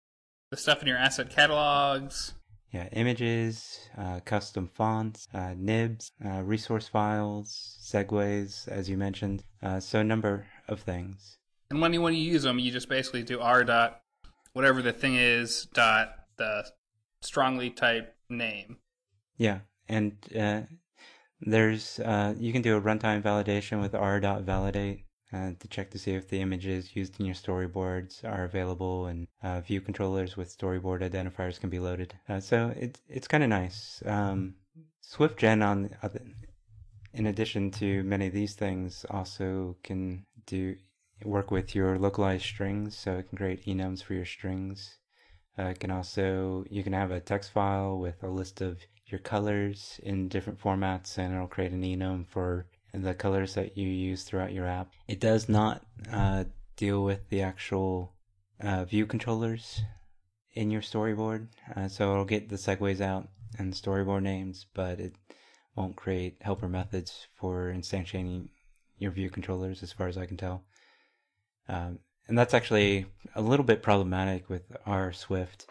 the 0.50 0.58
stuff 0.58 0.82
in 0.82 0.90
your 0.90 0.98
asset 0.98 1.30
catalogs. 1.30 2.34
Yeah, 2.74 2.90
images, 2.94 3.88
uh, 3.96 4.20
custom 4.26 4.68
fonts, 4.68 5.28
uh, 5.32 5.54
nibs, 5.56 6.12
uh, 6.26 6.42
resource 6.42 6.88
files, 6.88 7.78
segues, 7.80 8.68
as 8.68 8.90
you 8.90 8.98
mentioned. 8.98 9.44
Uh, 9.62 9.80
so 9.80 10.00
a 10.00 10.04
number 10.04 10.48
of 10.68 10.80
things. 10.80 11.38
And 11.70 11.80
when 11.82 11.94
you 11.94 12.02
when 12.02 12.16
you 12.16 12.24
use 12.24 12.42
them, 12.42 12.58
you 12.58 12.72
just 12.72 12.90
basically 12.90 13.22
do 13.22 13.40
r 13.40 13.64
dot 13.64 14.02
whatever 14.54 14.82
the 14.82 14.92
thing 14.92 15.16
is 15.16 15.68
dot 15.76 16.16
the 16.38 16.66
strongly 17.22 17.70
typed 17.70 18.16
name. 18.28 18.78
Yeah, 19.38 19.60
and 19.88 20.18
uh, 20.36 20.62
there's 21.42 22.00
uh, 22.00 22.34
you 22.40 22.52
can 22.52 22.64
do 22.64 22.76
a 22.76 22.82
runtime 22.82 23.22
validation 23.22 23.82
with 23.82 23.94
r.validate 23.94 25.06
uh, 25.34 25.52
to 25.60 25.68
check 25.68 25.90
to 25.92 26.00
see 26.00 26.12
if 26.12 26.30
the 26.30 26.40
images 26.40 26.96
used 26.96 27.20
in 27.20 27.26
your 27.26 27.36
storyboards 27.36 28.24
are 28.24 28.44
available, 28.44 29.08
and 29.08 29.28
uh, 29.42 29.62
view 29.62 29.82
controllers 29.82 30.38
with 30.38 30.56
storyboard 30.56 31.02
identifiers 31.02 31.60
can 31.60 31.70
be 31.70 31.80
loaded. 31.80 32.14
Uh, 32.30 32.40
so 32.40 32.74
it's 32.78 33.02
it's 33.08 33.28
kind 33.28 33.44
of 33.44 33.50
nice. 33.50 34.04
Um, 34.06 34.56
SwiftGen 35.04 35.66
on 35.66 35.90
in 37.14 37.28
addition 37.28 37.72
to 37.72 38.04
many 38.04 38.28
of 38.28 38.34
these 38.34 38.54
things, 38.54 39.06
also 39.10 39.78
can 39.84 40.26
do 40.46 40.76
work 41.24 41.52
with 41.52 41.76
your 41.76 41.98
localized 41.98 42.46
strings, 42.46 42.98
so 42.98 43.14
it 43.14 43.30
can 43.30 43.38
create 43.38 43.66
enums 43.66 44.04
for 44.04 44.14
your 44.14 44.26
strings. 44.26 44.98
Uh, 45.58 45.66
it 45.66 45.80
can 45.80 45.92
also 45.92 46.66
you 46.70 46.84
can 46.84 46.94
have 46.94 47.12
a 47.12 47.20
text 47.20 47.52
file 47.52 47.98
with 47.98 48.24
a 48.24 48.28
list 48.28 48.62
of 48.62 48.80
your 49.08 49.20
colors 49.20 50.00
in 50.04 50.28
different 50.28 50.60
formats, 50.60 51.18
and 51.18 51.34
it'll 51.34 51.48
create 51.48 51.72
an 51.72 51.84
enum 51.84 52.26
for 52.26 52.66
the 53.02 53.14
colors 53.14 53.56
that 53.56 53.78
you 53.78 53.88
use 53.88 54.24
throughout 54.24 54.54
your 54.54 54.68
app. 54.68 54.92
It 55.08 55.20
does 55.20 55.50
not 55.50 55.84
uh, 56.12 56.46
deal 56.76 57.04
with 57.04 57.30
the 57.30 57.42
actual 57.42 58.14
uh, 58.62 58.86
view 58.86 59.06
controllers 59.06 59.82
in 60.54 60.70
your 60.70 60.82
storyboard, 60.82 61.48
uh, 61.76 61.88
so 61.88 62.12
it'll 62.12 62.26
get 62.26 62.50
the 62.50 62.56
segues 62.56 63.02
out 63.02 63.28
and 63.58 63.74
storyboard 63.74 64.22
names, 64.22 64.68
but 64.74 65.00
it 65.00 65.14
won't 65.76 65.96
create 65.96 66.38
helper 66.42 66.70
methods 66.70 67.28
for 67.36 67.74
instantiating 67.76 68.50
your 69.00 69.12
view 69.12 69.30
controllers, 69.30 69.82
as 69.82 69.92
far 69.92 70.08
as 70.08 70.18
I 70.18 70.26
can 70.26 70.38
tell. 70.38 70.64
Um, 71.68 72.00
and 72.28 72.38
that's 72.38 72.54
actually 72.54 73.06
a 73.36 73.42
little 73.42 73.66
bit 73.66 73.82
problematic 73.82 74.50
with 74.50 74.64
R 74.86 75.12
Swift 75.12 75.68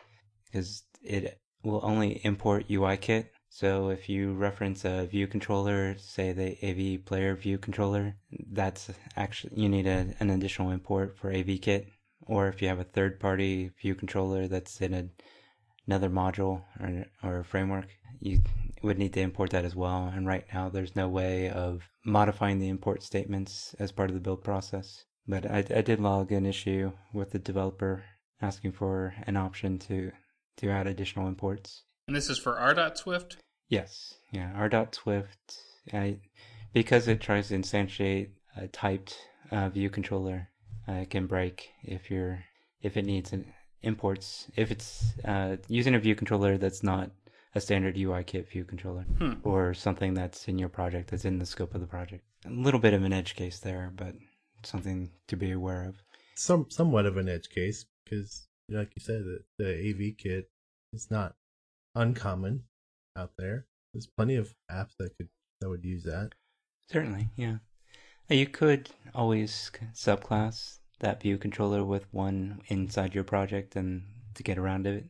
because 0.46 0.82
it 1.02 1.40
will 1.62 1.80
only 1.82 2.20
import 2.24 2.68
UIKit. 2.68 3.28
So 3.54 3.90
if 3.90 4.08
you 4.08 4.32
reference 4.32 4.86
a 4.86 5.04
view 5.04 5.26
controller, 5.26 5.94
say 5.98 6.32
the 6.32 6.56
AV 6.66 7.04
player 7.04 7.36
view 7.36 7.58
controller, 7.58 8.16
that's 8.50 8.90
actually 9.14 9.60
you 9.60 9.68
need 9.68 9.86
a, 9.86 10.14
an 10.20 10.30
additional 10.30 10.70
import 10.70 11.18
for 11.18 11.30
AVKit. 11.30 11.84
Or 12.22 12.48
if 12.48 12.62
you 12.62 12.68
have 12.68 12.80
a 12.80 12.84
third-party 12.84 13.72
view 13.78 13.94
controller 13.94 14.48
that's 14.48 14.80
in 14.80 14.94
a, 14.94 15.06
another 15.86 16.08
module 16.08 16.62
or, 16.80 17.04
or 17.22 17.44
framework, 17.44 17.88
you 18.20 18.40
would 18.82 18.98
need 18.98 19.12
to 19.12 19.20
import 19.20 19.50
that 19.50 19.66
as 19.66 19.76
well. 19.76 20.06
And 20.06 20.26
right 20.26 20.46
now, 20.54 20.70
there's 20.70 20.96
no 20.96 21.08
way 21.08 21.50
of 21.50 21.82
modifying 22.06 22.58
the 22.58 22.70
import 22.70 23.02
statements 23.02 23.76
as 23.78 23.92
part 23.92 24.08
of 24.08 24.14
the 24.14 24.20
build 24.20 24.42
process. 24.42 25.04
But 25.28 25.44
I, 25.44 25.58
I 25.58 25.82
did 25.82 26.00
log 26.00 26.32
an 26.32 26.46
issue 26.46 26.92
with 27.12 27.32
the 27.32 27.38
developer 27.38 28.02
asking 28.40 28.72
for 28.72 29.14
an 29.26 29.36
option 29.36 29.78
to 29.80 30.10
to 30.56 30.70
add 30.70 30.86
additional 30.86 31.28
imports. 31.28 31.84
And 32.12 32.16
this 32.18 32.28
is 32.28 32.36
for 32.36 32.58
r.swift. 32.58 33.38
Yes, 33.70 34.12
yeah, 34.32 34.52
r.swift, 34.54 35.56
I, 35.94 36.18
because 36.74 37.08
it 37.08 37.22
tries 37.22 37.48
to 37.48 37.54
instantiate 37.54 38.28
a 38.54 38.68
typed 38.68 39.16
uh, 39.50 39.70
view 39.70 39.88
controller, 39.88 40.50
uh, 40.86 40.92
it 40.92 41.08
can 41.08 41.26
break 41.26 41.70
if 41.82 42.10
you're 42.10 42.44
if 42.82 42.98
it 42.98 43.06
needs 43.06 43.32
an 43.32 43.46
imports, 43.80 44.46
if 44.56 44.70
it's 44.70 45.14
uh, 45.24 45.56
using 45.68 45.94
a 45.94 45.98
view 45.98 46.14
controller 46.14 46.58
that's 46.58 46.82
not 46.82 47.10
a 47.54 47.62
standard 47.62 47.96
UIKit 47.96 48.46
view 48.50 48.64
controller 48.66 49.06
Hmm. 49.16 49.32
or 49.42 49.72
something 49.72 50.12
that's 50.12 50.48
in 50.48 50.58
your 50.58 50.68
project 50.68 51.10
that's 51.10 51.24
in 51.24 51.38
the 51.38 51.46
scope 51.46 51.74
of 51.74 51.80
the 51.80 51.86
project. 51.86 52.24
A 52.44 52.50
little 52.50 52.78
bit 52.80 52.92
of 52.92 53.04
an 53.04 53.14
edge 53.14 53.36
case 53.36 53.58
there, 53.58 53.90
but 53.96 54.14
something 54.64 55.08
to 55.28 55.36
be 55.36 55.50
aware 55.50 55.88
of. 55.88 55.94
Some 56.34 56.66
somewhat 56.68 57.06
of 57.06 57.16
an 57.16 57.30
edge 57.30 57.48
case 57.48 57.86
because, 58.04 58.48
like 58.68 58.92
you 58.94 59.00
said, 59.00 59.22
the, 59.24 59.38
the 59.56 59.70
AV 59.88 60.18
kit 60.18 60.50
is 60.92 61.10
not 61.10 61.36
uncommon 61.94 62.64
out 63.16 63.32
there. 63.38 63.66
There's 63.92 64.06
plenty 64.06 64.36
of 64.36 64.54
apps 64.70 64.96
that 64.98 65.16
could 65.16 65.28
that 65.60 65.68
would 65.68 65.84
use 65.84 66.04
that. 66.04 66.32
Certainly, 66.90 67.28
yeah. 67.36 67.58
Uh, 68.30 68.34
You 68.34 68.46
could 68.46 68.90
always 69.14 69.70
subclass 69.94 70.78
that 71.00 71.20
view 71.20 71.38
controller 71.38 71.84
with 71.84 72.12
one 72.12 72.62
inside 72.68 73.14
your 73.14 73.24
project 73.24 73.76
and 73.76 74.02
to 74.34 74.42
get 74.42 74.58
around 74.58 74.86
it. 74.86 75.04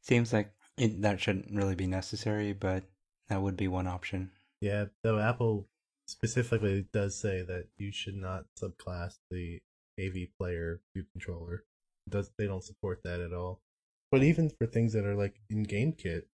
Seems 0.00 0.32
like 0.32 0.52
it, 0.76 1.02
that 1.02 1.20
shouldn't 1.20 1.54
really 1.54 1.74
be 1.74 1.86
necessary, 1.86 2.52
but 2.52 2.84
that 3.28 3.42
would 3.42 3.56
be 3.56 3.68
one 3.68 3.86
option. 3.86 4.30
Yeah, 4.60 4.86
though 5.02 5.18
Apple 5.18 5.68
specifically 6.06 6.86
does 6.92 7.18
say 7.18 7.42
that 7.42 7.66
you 7.76 7.92
should 7.92 8.16
not 8.16 8.44
subclass 8.60 9.18
the 9.30 9.60
AV 10.00 10.28
player 10.38 10.80
view 10.94 11.04
controller. 11.12 11.64
It 12.06 12.10
does 12.10 12.30
they 12.38 12.46
don't 12.46 12.64
support 12.64 13.00
that 13.04 13.20
at 13.20 13.32
all? 13.32 13.60
But 14.10 14.22
even 14.22 14.50
for 14.50 14.66
things 14.66 14.92
that 14.92 15.04
are 15.04 15.16
like 15.16 15.40
in 15.50 15.64
game 15.64 15.92
kit, 15.92 16.28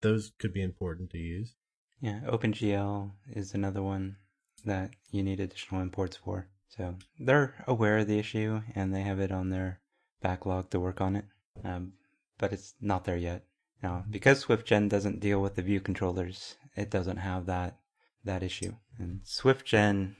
those 0.00 0.32
could 0.38 0.52
be 0.52 0.62
important 0.62 1.10
to 1.10 1.18
use. 1.18 1.54
Yeah, 2.00 2.20
OpenGL 2.26 3.12
is 3.30 3.54
another 3.54 3.82
one 3.82 4.16
that 4.64 4.90
you 5.10 5.22
need 5.22 5.40
additional 5.40 5.80
imports 5.80 6.16
for. 6.16 6.48
So 6.68 6.96
they're 7.18 7.54
aware 7.66 7.98
of 7.98 8.06
the 8.06 8.18
issue 8.18 8.60
and 8.74 8.94
they 8.94 9.02
have 9.02 9.20
it 9.20 9.32
on 9.32 9.50
their 9.50 9.80
backlog 10.20 10.70
to 10.70 10.80
work 10.80 11.00
on 11.00 11.16
it, 11.16 11.24
um, 11.64 11.92
but 12.38 12.52
it's 12.52 12.74
not 12.80 13.04
there 13.04 13.16
yet. 13.16 13.44
Now, 13.82 14.04
because 14.10 14.44
SwiftGen 14.44 14.88
doesn't 14.88 15.20
deal 15.20 15.40
with 15.40 15.54
the 15.54 15.62
view 15.62 15.80
controllers, 15.80 16.56
it 16.74 16.90
doesn't 16.90 17.18
have 17.18 17.46
that 17.46 17.78
that 18.24 18.42
issue. 18.42 18.74
And 18.98 19.20
SwiftGen 19.22 20.16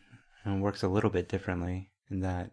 uh, 0.47 0.55
works 0.55 0.83
a 0.83 0.88
little 0.88 1.11
bit 1.11 1.29
differently 1.29 1.90
in 2.09 2.21
that 2.21 2.53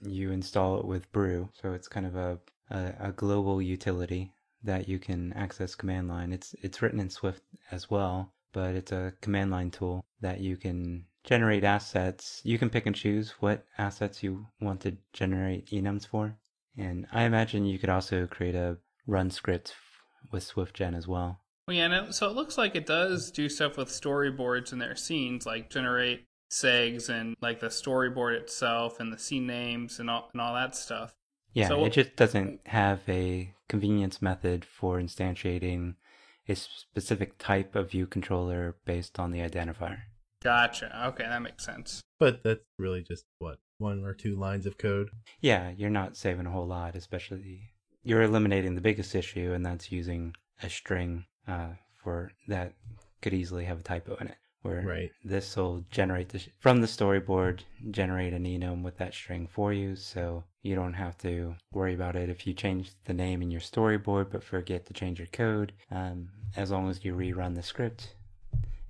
you 0.00 0.30
install 0.30 0.78
it 0.78 0.86
with 0.86 1.10
Brew, 1.12 1.48
so 1.60 1.72
it's 1.72 1.88
kind 1.88 2.06
of 2.06 2.14
a 2.14 2.38
a, 2.72 3.08
a 3.08 3.12
global 3.12 3.62
utility 3.62 4.32
that 4.64 4.88
you 4.88 4.98
can 4.98 5.32
access 5.34 5.74
command 5.74 6.08
line. 6.08 6.32
It's 6.32 6.54
it's 6.62 6.82
written 6.82 7.00
in 7.00 7.10
Swift 7.10 7.42
as 7.70 7.90
well, 7.90 8.32
but 8.52 8.74
it's 8.74 8.92
a 8.92 9.12
command 9.20 9.50
line 9.50 9.70
tool 9.70 10.04
that 10.20 10.40
you 10.40 10.56
can 10.56 11.04
generate 11.24 11.64
assets. 11.64 12.40
You 12.44 12.58
can 12.58 12.70
pick 12.70 12.86
and 12.86 12.96
choose 12.96 13.34
what 13.40 13.64
assets 13.78 14.22
you 14.22 14.46
want 14.60 14.80
to 14.82 14.96
generate 15.12 15.70
enums 15.70 16.06
for. 16.06 16.36
And 16.76 17.06
I 17.12 17.24
imagine 17.24 17.66
you 17.66 17.78
could 17.78 17.90
also 17.90 18.26
create 18.26 18.54
a 18.54 18.78
run 19.06 19.30
script 19.30 19.74
with 20.30 20.44
SwiftGen 20.44 20.96
as 20.96 21.06
well. 21.06 21.40
Well, 21.68 21.76
yeah, 21.76 21.88
no, 21.88 22.10
so 22.10 22.28
it 22.28 22.34
looks 22.34 22.58
like 22.58 22.74
it 22.74 22.86
does 22.86 23.30
do 23.30 23.48
stuff 23.48 23.76
with 23.76 23.88
storyboards 23.88 24.72
and 24.72 24.80
their 24.80 24.96
scenes, 24.96 25.46
like 25.46 25.70
generate 25.70 26.24
segs 26.50 27.08
and 27.08 27.36
like 27.40 27.60
the 27.60 27.68
storyboard 27.68 28.34
itself 28.34 29.00
and 29.00 29.12
the 29.12 29.18
scene 29.18 29.46
names 29.46 29.98
and 29.98 30.10
all 30.10 30.28
and 30.32 30.40
all 30.40 30.54
that 30.54 30.74
stuff. 30.74 31.14
Yeah, 31.52 31.68
So- 31.68 31.84
it 31.84 31.92
just 31.92 32.16
doesn't 32.16 32.66
have 32.68 33.00
a 33.08 33.54
convenience 33.68 34.20
method 34.22 34.64
for 34.64 34.98
instantiating 35.00 35.94
a 36.48 36.54
specific 36.54 37.38
type 37.38 37.74
of 37.74 37.90
view 37.90 38.06
controller 38.06 38.76
based 38.84 39.18
on 39.18 39.30
the 39.30 39.40
identifier. 39.40 40.02
Gotcha. 40.42 41.06
Okay, 41.08 41.24
that 41.24 41.40
makes 41.42 41.64
sense. 41.64 42.02
But 42.18 42.42
that's 42.42 42.64
really 42.78 43.02
just 43.02 43.26
what 43.38 43.58
one 43.78 44.04
or 44.04 44.12
two 44.14 44.36
lines 44.36 44.66
of 44.66 44.76
code. 44.78 45.10
Yeah, 45.40 45.70
you're 45.70 45.90
not 45.90 46.16
saving 46.16 46.46
a 46.46 46.50
whole 46.50 46.66
lot, 46.66 46.94
especially 46.96 47.70
you're 48.02 48.22
eliminating 48.22 48.74
the 48.74 48.80
biggest 48.80 49.14
issue, 49.14 49.52
and 49.52 49.64
that's 49.64 49.92
using 49.92 50.34
a 50.62 50.68
string 50.68 51.26
uh, 51.46 51.74
for 52.02 52.32
that 52.48 52.74
could 53.20 53.34
easily 53.34 53.64
have 53.64 53.80
a 53.80 53.82
typo 53.84 54.16
in 54.16 54.28
it. 54.28 54.36
Where 54.62 54.82
Right. 54.82 55.10
this 55.24 55.56
will 55.56 55.84
generate 55.90 56.28
the 56.30 56.44
from 56.60 56.80
the 56.80 56.86
storyboard, 56.86 57.60
generate 57.90 58.32
an 58.32 58.44
enum 58.44 58.82
with 58.82 58.96
that 58.98 59.14
string 59.14 59.48
for 59.48 59.72
you, 59.72 59.96
so 59.96 60.44
you 60.62 60.74
don't 60.74 60.94
have 60.94 61.18
to 61.18 61.54
worry 61.72 61.94
about 61.94 62.16
it 62.16 62.28
if 62.28 62.46
you 62.46 62.54
change 62.54 62.92
the 63.04 63.12
name 63.12 63.42
in 63.42 63.50
your 63.50 63.60
storyboard 63.60 64.30
but 64.30 64.44
forget 64.44 64.86
to 64.86 64.92
change 64.92 65.18
your 65.18 65.28
code. 65.28 65.72
Um, 65.90 66.28
as 66.56 66.70
long 66.70 66.88
as 66.88 67.04
you 67.04 67.14
rerun 67.14 67.54
the 67.54 67.62
script, 67.62 68.14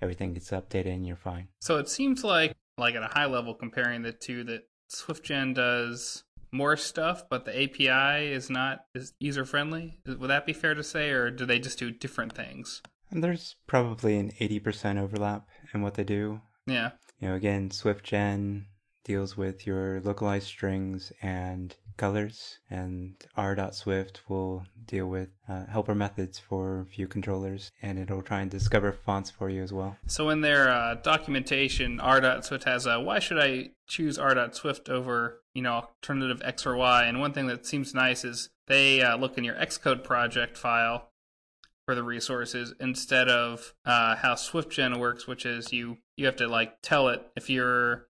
everything 0.01 0.35
gets 0.35 0.51
updated 0.51 0.95
and 0.95 1.07
you're 1.07 1.17
fine. 1.17 1.49
So 1.61 1.79
it 1.79 1.89
seems 1.89 2.25
like, 2.25 2.55
like 2.79 2.95
at 2.95 3.03
a 3.03 3.07
high 3.07 3.27
level, 3.27 3.55
comparing 3.55 4.03
the 4.03 4.13
two, 4.13 4.45
that 4.45 4.63
SwiftGen 4.95 5.55
does 5.55 6.25
more 6.51 6.77
stuff, 6.77 7.25
but 7.31 7.45
the 7.45 7.63
API 7.63 8.31
is 8.33 8.51
not 8.51 8.85
is 8.95 9.15
user 9.19 9.45
friendly. 9.45 10.01
Would 10.07 10.29
that 10.29 10.45
be 10.45 10.53
fair 10.53 10.75
to 10.75 10.83
say, 10.83 11.11
or 11.11 11.31
do 11.31 11.47
they 11.47 11.59
just 11.59 11.79
do 11.79 11.91
different 11.91 12.35
things? 12.35 12.83
And 13.11 13.25
there's 13.25 13.57
probably 13.67 14.19
an 14.19 14.33
80% 14.41 15.01
overlap 15.01 15.47
in 15.73 15.83
what 15.83 15.95
they 15.95 16.05
do. 16.05 16.41
Yeah. 16.67 16.93
You 17.21 17.29
know, 17.29 17.35
again, 17.35 17.71
SwiftGen 17.71 18.65
deals 19.05 19.37
with 19.37 19.67
your 19.67 20.01
localized 20.01 20.47
strings 20.47 21.13
and 21.23 21.77
colors, 21.97 22.59
and 22.71 23.15
r.swift 23.37 24.23
will 24.29 24.65
deal 24.87 25.07
with 25.07 25.29
uh, 25.49 25.67
helper 25.67 25.95
methods 25.95 26.39
for 26.39 26.87
view 26.91 27.07
controllers, 27.07 27.71
and 27.83 27.99
it'll 27.99 28.23
try 28.23 28.41
and 28.41 28.51
discover 28.51 28.93
fonts 28.93 29.31
for 29.31 29.51
you 29.51 29.63
as 29.63 29.73
well. 29.73 29.97
So 30.07 30.31
in 30.31 30.41
their 30.41 30.71
uh, 30.71 30.95
documentation, 30.97 32.01
r.swift 32.01 32.65
has 32.65 32.87
a 32.87 33.01
why 33.01 33.19
should 33.19 33.39
I 33.39 33.71
choose 33.87 34.19
r.swift 34.19 34.89
over 34.89 35.43
you 35.55 35.63
know 35.63 35.75
alternative 35.75 36.41
x 36.45 36.67
or 36.67 36.77
y? 36.77 37.05
And 37.05 37.21
one 37.21 37.33
thing 37.33 37.47
that 37.47 37.67
seems 37.67 37.95
nice 37.95 38.25
is 38.25 38.51
they 38.67 39.03
uh, 39.03 39.17
look 39.17 39.37
in 39.37 39.45
your 39.45 39.55
Xcode 39.55 40.05
project 40.05 40.57
file 40.57 41.11
for 41.85 41.95
the 41.95 42.03
resources 42.03 42.75
instead 42.81 43.29
of 43.29 43.75
uh, 43.85 44.17
how 44.17 44.35
SwiftGen 44.35 44.99
works, 44.99 45.27
which 45.27 45.45
is 45.45 45.73
you 45.73 45.99
you 46.17 46.27
have 46.27 46.37
to 46.37 46.49
like 46.49 46.81
tell 46.83 47.09
it 47.09 47.23
if 47.37 47.51
you're 47.51 48.07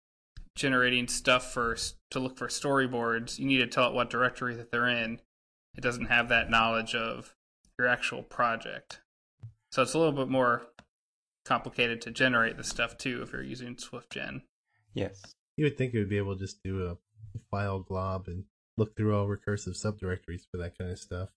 generating 0.56 1.08
stuff 1.08 1.52
first 1.52 1.96
to 2.10 2.18
look 2.18 2.36
for 2.36 2.48
storyboards, 2.48 3.38
you 3.38 3.46
need 3.46 3.58
to 3.58 3.66
tell 3.66 3.88
it 3.88 3.94
what 3.94 4.10
directory 4.10 4.54
that 4.54 4.70
they're 4.70 4.88
in. 4.88 5.20
It 5.76 5.80
doesn't 5.80 6.06
have 6.06 6.28
that 6.28 6.50
knowledge 6.50 6.94
of 6.94 7.34
your 7.78 7.88
actual 7.88 8.22
project. 8.22 9.00
So 9.72 9.82
it's 9.82 9.94
a 9.94 9.98
little 9.98 10.12
bit 10.12 10.28
more 10.28 10.62
complicated 11.44 12.00
to 12.02 12.10
generate 12.10 12.56
the 12.56 12.64
stuff 12.64 12.98
too 12.98 13.22
if 13.22 13.32
you're 13.32 13.42
using 13.42 13.76
SwiftGen. 13.76 14.42
Yes. 14.94 15.22
You 15.56 15.64
would 15.64 15.78
think 15.78 15.94
it 15.94 15.98
would 15.98 16.08
be 16.08 16.18
able 16.18 16.34
to 16.34 16.40
just 16.40 16.62
do 16.62 16.86
a, 16.86 16.90
a 16.92 17.40
file 17.50 17.80
glob 17.80 18.26
and 18.26 18.44
look 18.76 18.96
through 18.96 19.16
all 19.16 19.26
recursive 19.26 19.80
subdirectories 19.80 20.46
for 20.50 20.56
that 20.58 20.76
kind 20.76 20.90
of 20.90 20.98
stuff. 20.98 21.28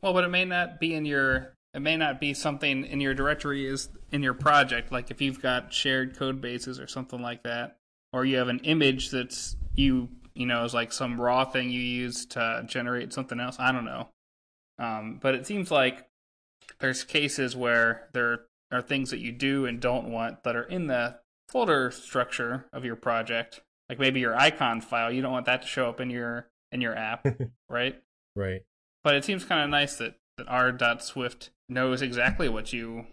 Well, 0.00 0.12
but 0.12 0.24
it 0.24 0.28
may 0.28 0.44
not 0.44 0.80
be 0.80 0.94
in 0.94 1.04
your 1.04 1.54
it 1.74 1.80
may 1.80 1.96
not 1.96 2.20
be 2.20 2.32
something 2.32 2.86
in 2.86 3.02
your 3.02 3.12
directory 3.12 3.66
is 3.66 3.90
in 4.10 4.22
your 4.22 4.34
project. 4.34 4.90
Like 4.90 5.10
if 5.10 5.20
you've 5.20 5.42
got 5.42 5.74
shared 5.74 6.16
code 6.16 6.40
bases 6.40 6.80
or 6.80 6.86
something 6.86 7.20
like 7.20 7.42
that, 7.42 7.76
or 8.12 8.24
you 8.24 8.36
have 8.36 8.48
an 8.48 8.60
image 8.60 9.10
that's 9.10 9.56
you 9.74 10.08
you 10.34 10.46
know 10.46 10.64
is 10.64 10.74
like 10.74 10.92
some 10.92 11.20
raw 11.20 11.44
thing 11.44 11.70
you 11.70 11.80
use 11.80 12.26
to 12.26 12.64
generate 12.66 13.12
something 13.12 13.40
else. 13.40 13.56
I 13.58 13.72
don't 13.72 13.84
know. 13.84 14.08
Um, 14.78 15.18
but 15.22 15.34
it 15.34 15.46
seems 15.46 15.70
like 15.70 16.06
there's 16.80 17.04
cases 17.04 17.56
where 17.56 18.08
there 18.12 18.40
are 18.70 18.82
things 18.82 19.10
that 19.10 19.20
you 19.20 19.32
do 19.32 19.66
and 19.66 19.80
don't 19.80 20.10
want 20.10 20.42
that 20.44 20.56
are 20.56 20.64
in 20.64 20.86
the 20.86 21.18
folder 21.48 21.90
structure 21.90 22.66
of 22.72 22.84
your 22.84 22.96
project. 22.96 23.62
Like 23.88 23.98
maybe 23.98 24.20
your 24.20 24.36
icon 24.36 24.80
file, 24.80 25.12
you 25.12 25.22
don't 25.22 25.32
want 25.32 25.46
that 25.46 25.62
to 25.62 25.68
show 25.68 25.88
up 25.88 26.00
in 26.00 26.10
your 26.10 26.48
in 26.72 26.80
your 26.80 26.94
app, 26.94 27.26
right? 27.68 28.00
Right. 28.34 28.62
But 29.04 29.14
it 29.14 29.24
seems 29.24 29.44
kind 29.44 29.62
of 29.62 29.70
nice 29.70 29.96
that, 29.96 30.16
that 30.36 30.48
r.swift 30.48 31.50
knows 31.68 32.02
exactly 32.02 32.48
what 32.48 32.72
you 32.72 33.06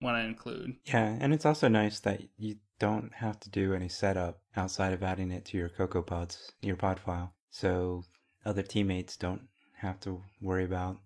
want 0.00 0.16
to 0.16 0.26
include. 0.26 0.76
Yeah, 0.84 1.16
and 1.20 1.32
it's 1.32 1.46
also 1.46 1.68
nice 1.68 2.00
that 2.00 2.22
you 2.38 2.56
don't 2.78 3.12
have 3.14 3.38
to 3.40 3.50
do 3.50 3.74
any 3.74 3.88
setup 3.88 4.40
outside 4.56 4.92
of 4.92 5.02
adding 5.02 5.30
it 5.30 5.44
to 5.46 5.58
your 5.58 5.68
Cocoa 5.68 6.02
Pods, 6.02 6.52
your 6.62 6.76
pod 6.76 6.98
file. 6.98 7.34
So 7.50 8.04
other 8.44 8.62
teammates 8.62 9.16
don't 9.16 9.48
have 9.78 10.00
to 10.00 10.22
worry 10.40 10.64
about 10.64 10.98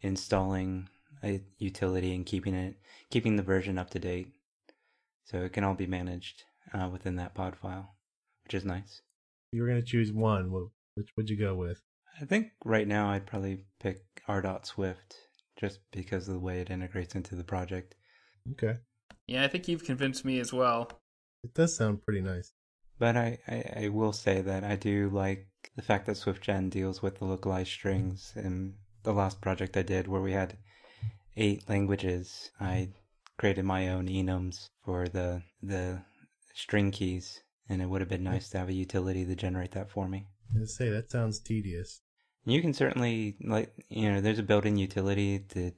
installing 0.00 0.88
a 1.24 1.40
utility 1.58 2.14
and 2.14 2.26
keeping 2.26 2.54
it, 2.54 2.76
keeping 3.10 3.36
the 3.36 3.42
version 3.42 3.78
up 3.78 3.90
to 3.90 3.98
date. 3.98 4.28
So 5.24 5.38
it 5.38 5.52
can 5.52 5.64
all 5.64 5.74
be 5.74 5.86
managed 5.86 6.42
uh, 6.74 6.88
within 6.92 7.16
that 7.16 7.34
pod 7.34 7.56
file, 7.56 7.94
which 8.44 8.54
is 8.54 8.64
nice. 8.64 9.00
You 9.52 9.62
were 9.62 9.68
going 9.68 9.80
to 9.80 9.86
choose 9.86 10.12
one, 10.12 10.50
wh- 10.50 10.96
which 10.96 11.08
would 11.16 11.30
you 11.30 11.38
go 11.38 11.54
with? 11.54 11.80
I 12.20 12.24
think 12.24 12.52
right 12.64 12.86
now 12.86 13.10
I'd 13.10 13.26
probably 13.26 13.64
pick 13.80 14.02
r.swift 14.28 15.16
just 15.56 15.78
because 15.92 16.28
of 16.28 16.34
the 16.34 16.40
way 16.40 16.60
it 16.60 16.70
integrates 16.70 17.14
into 17.14 17.34
the 17.34 17.44
project. 17.44 17.94
Okay. 18.50 18.78
Yeah, 19.26 19.44
I 19.44 19.48
think 19.48 19.68
you've 19.68 19.84
convinced 19.84 20.24
me 20.24 20.40
as 20.40 20.52
well. 20.52 20.90
It 21.44 21.54
does 21.54 21.76
sound 21.76 22.04
pretty 22.04 22.20
nice. 22.20 22.52
But 22.98 23.16
I, 23.16 23.38
I, 23.48 23.84
I 23.84 23.88
will 23.88 24.12
say 24.12 24.42
that 24.42 24.64
I 24.64 24.76
do 24.76 25.08
like 25.08 25.48
the 25.76 25.82
fact 25.82 26.06
that 26.06 26.16
SwiftGen 26.16 26.70
deals 26.70 27.02
with 27.02 27.18
the 27.18 27.24
localized 27.24 27.70
strings. 27.70 28.32
In 28.36 28.74
the 29.02 29.12
last 29.12 29.40
project 29.40 29.76
I 29.76 29.82
did, 29.82 30.06
where 30.06 30.20
we 30.20 30.32
had 30.32 30.56
eight 31.36 31.68
languages, 31.68 32.50
I 32.60 32.90
created 33.38 33.64
my 33.64 33.88
own 33.88 34.06
enums 34.08 34.68
for 34.84 35.08
the 35.08 35.42
the 35.62 36.02
string 36.54 36.90
keys, 36.90 37.42
and 37.68 37.82
it 37.82 37.86
would 37.88 38.00
have 38.00 38.10
been 38.10 38.22
nice 38.22 38.50
to 38.50 38.58
have 38.58 38.68
a 38.68 38.72
utility 38.72 39.24
to 39.24 39.34
generate 39.34 39.72
that 39.72 39.90
for 39.90 40.06
me. 40.08 40.18
I 40.18 40.44
was 40.48 40.54
gonna 40.54 40.66
say 40.66 40.90
that 40.90 41.10
sounds 41.10 41.40
tedious. 41.40 42.02
You 42.44 42.60
can 42.60 42.74
certainly 42.74 43.36
like 43.42 43.72
you 43.88 44.12
know 44.12 44.20
there's 44.20 44.38
a 44.38 44.44
built-in 44.44 44.76
utility 44.76 45.40
to 45.50 45.72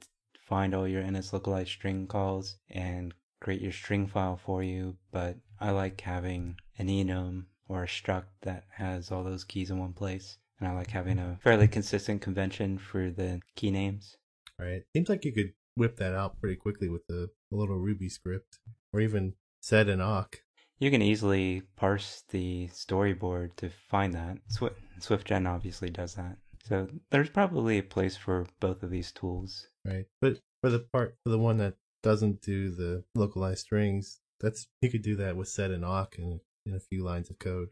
find 0.45 0.73
all 0.73 0.87
your 0.87 1.03
NS 1.03 1.33
localized 1.33 1.69
string 1.69 2.07
calls 2.07 2.57
and 2.69 3.13
create 3.41 3.61
your 3.61 3.71
string 3.71 4.07
file 4.07 4.37
for 4.37 4.63
you, 4.63 4.95
but 5.11 5.37
I 5.59 5.71
like 5.71 6.01
having 6.01 6.57
an 6.77 6.87
enum 6.87 7.45
or 7.67 7.83
a 7.83 7.87
struct 7.87 8.25
that 8.41 8.63
has 8.71 9.11
all 9.11 9.23
those 9.23 9.43
keys 9.43 9.69
in 9.71 9.79
one 9.79 9.93
place. 9.93 10.37
And 10.59 10.69
I 10.69 10.73
like 10.73 10.91
having 10.91 11.19
a 11.19 11.37
fairly 11.41 11.67
consistent 11.67 12.21
convention 12.21 12.77
for 12.77 13.09
the 13.09 13.41
key 13.55 13.71
names. 13.71 14.15
Right. 14.57 14.83
Seems 14.93 15.09
like 15.09 15.25
you 15.25 15.33
could 15.33 15.53
whip 15.75 15.97
that 15.97 16.13
out 16.13 16.39
pretty 16.39 16.55
quickly 16.55 16.87
with 16.87 17.03
a, 17.09 17.27
a 17.51 17.55
little 17.55 17.77
Ruby 17.77 18.07
script 18.07 18.59
or 18.93 19.01
even 19.01 19.33
sed 19.59 19.89
and 19.89 20.01
awk. 20.01 20.41
You 20.79 20.91
can 20.91 21.01
easily 21.01 21.63
parse 21.75 22.23
the 22.29 22.69
storyboard 22.71 23.55
to 23.57 23.69
find 23.69 24.13
that. 24.13 24.37
Swift, 24.47 24.79
SwiftGen 24.99 25.47
obviously 25.47 25.89
does 25.89 26.15
that. 26.15 26.37
So 26.63 26.87
there's 27.11 27.29
probably 27.29 27.77
a 27.77 27.83
place 27.83 28.17
for 28.17 28.47
both 28.59 28.81
of 28.81 28.89
these 28.89 29.11
tools. 29.11 29.67
Right. 29.85 30.05
But 30.19 30.39
for 30.61 30.69
the 30.69 30.79
part, 30.79 31.15
for 31.23 31.29
the 31.29 31.39
one 31.39 31.57
that 31.57 31.75
doesn't 32.01 32.41
do 32.41 32.69
the 32.69 33.03
localized 33.13 33.59
strings, 33.59 34.19
that's, 34.39 34.67
you 34.81 34.89
could 34.89 35.03
do 35.03 35.15
that 35.17 35.37
with 35.37 35.47
sed 35.47 35.71
and 35.71 35.85
awk 35.85 36.15
in, 36.17 36.39
in 36.65 36.73
a 36.73 36.79
few 36.79 37.03
lines 37.03 37.29
of 37.29 37.39
code. 37.39 37.69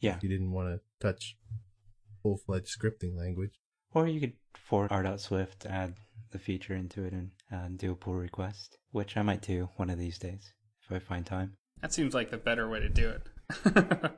Yeah. 0.00 0.16
If 0.16 0.22
you 0.22 0.28
didn't 0.28 0.52
want 0.52 0.68
to 0.68 0.80
touch 1.00 1.36
full 2.22 2.38
fledged 2.38 2.76
scripting 2.78 3.16
language. 3.16 3.60
Or 3.94 4.06
you 4.06 4.20
could 4.20 4.34
for 4.54 4.88
r.swift 4.90 5.66
add 5.66 5.94
the 6.32 6.38
feature 6.38 6.74
into 6.74 7.04
it 7.04 7.12
and 7.12 7.30
uh, 7.52 7.68
do 7.76 7.92
a 7.92 7.94
pull 7.94 8.14
request, 8.14 8.78
which 8.90 9.16
I 9.16 9.22
might 9.22 9.42
do 9.42 9.68
one 9.76 9.90
of 9.90 9.98
these 9.98 10.18
days 10.18 10.52
if 10.82 10.94
I 10.94 10.98
find 10.98 11.24
time. 11.24 11.56
That 11.82 11.92
seems 11.92 12.14
like 12.14 12.30
the 12.30 12.36
better 12.36 12.68
way 12.68 12.80
to 12.80 12.88
do 12.88 13.10
it. 13.10 13.22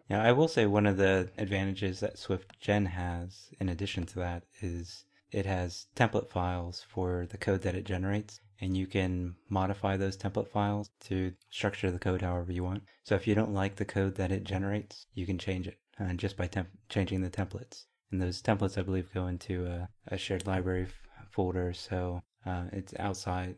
yeah, 0.09 0.23
I 0.23 0.33
will 0.33 0.49
say 0.49 0.67
one 0.67 0.87
of 0.87 0.97
the 0.97 1.29
advantages 1.37 2.01
that 2.01 2.17
SwiftGen 2.17 2.87
has, 2.87 3.51
in 3.61 3.69
addition 3.69 4.07
to 4.07 4.19
that, 4.21 4.45
is 4.63 5.05
it 5.31 5.47
has 5.47 5.87
template 5.95 6.31
files 6.31 6.85
for 6.89 7.27
the 7.31 7.39
code 7.39 7.63
that 7.63 7.75
it 7.75 7.85
generates, 7.85 8.41
and 8.61 8.77
you 8.77 8.87
can 8.87 9.35
modify 9.49 9.97
those 9.97 10.17
template 10.17 10.49
files 10.49 10.91
to 11.01 11.33
structure 11.51 11.91
the 11.91 11.99
code 11.99 12.23
however 12.23 12.53
you 12.53 12.65
want. 12.65 12.83
So 13.03 13.15
if 13.15 13.27
you 13.27 13.35
don't 13.35 13.55
like 13.55 13.77
the 13.77 13.85
code 13.85 14.17
that 14.17 14.33
it 14.33 14.45
generates, 14.45 15.07
you 15.15 15.27
can 15.27 15.39
change 15.39 15.69
it 15.69 15.79
uh, 16.01 16.13
just 16.15 16.37
by 16.37 16.49
changing 16.89 17.21
the 17.21 17.31
templates. 17.31 17.85
And 18.11 18.23
those 18.23 18.41
templates, 18.41 18.79
I 18.79 18.83
believe, 18.83 19.13
go 19.13 19.27
into 19.27 19.67
a, 19.67 19.89
a 20.09 20.17
shared 20.17 20.47
library 20.47 20.87
folder, 21.31 21.73
so 21.73 22.23
uh, 22.47 22.65
it's 22.73 22.95
outside 22.99 23.57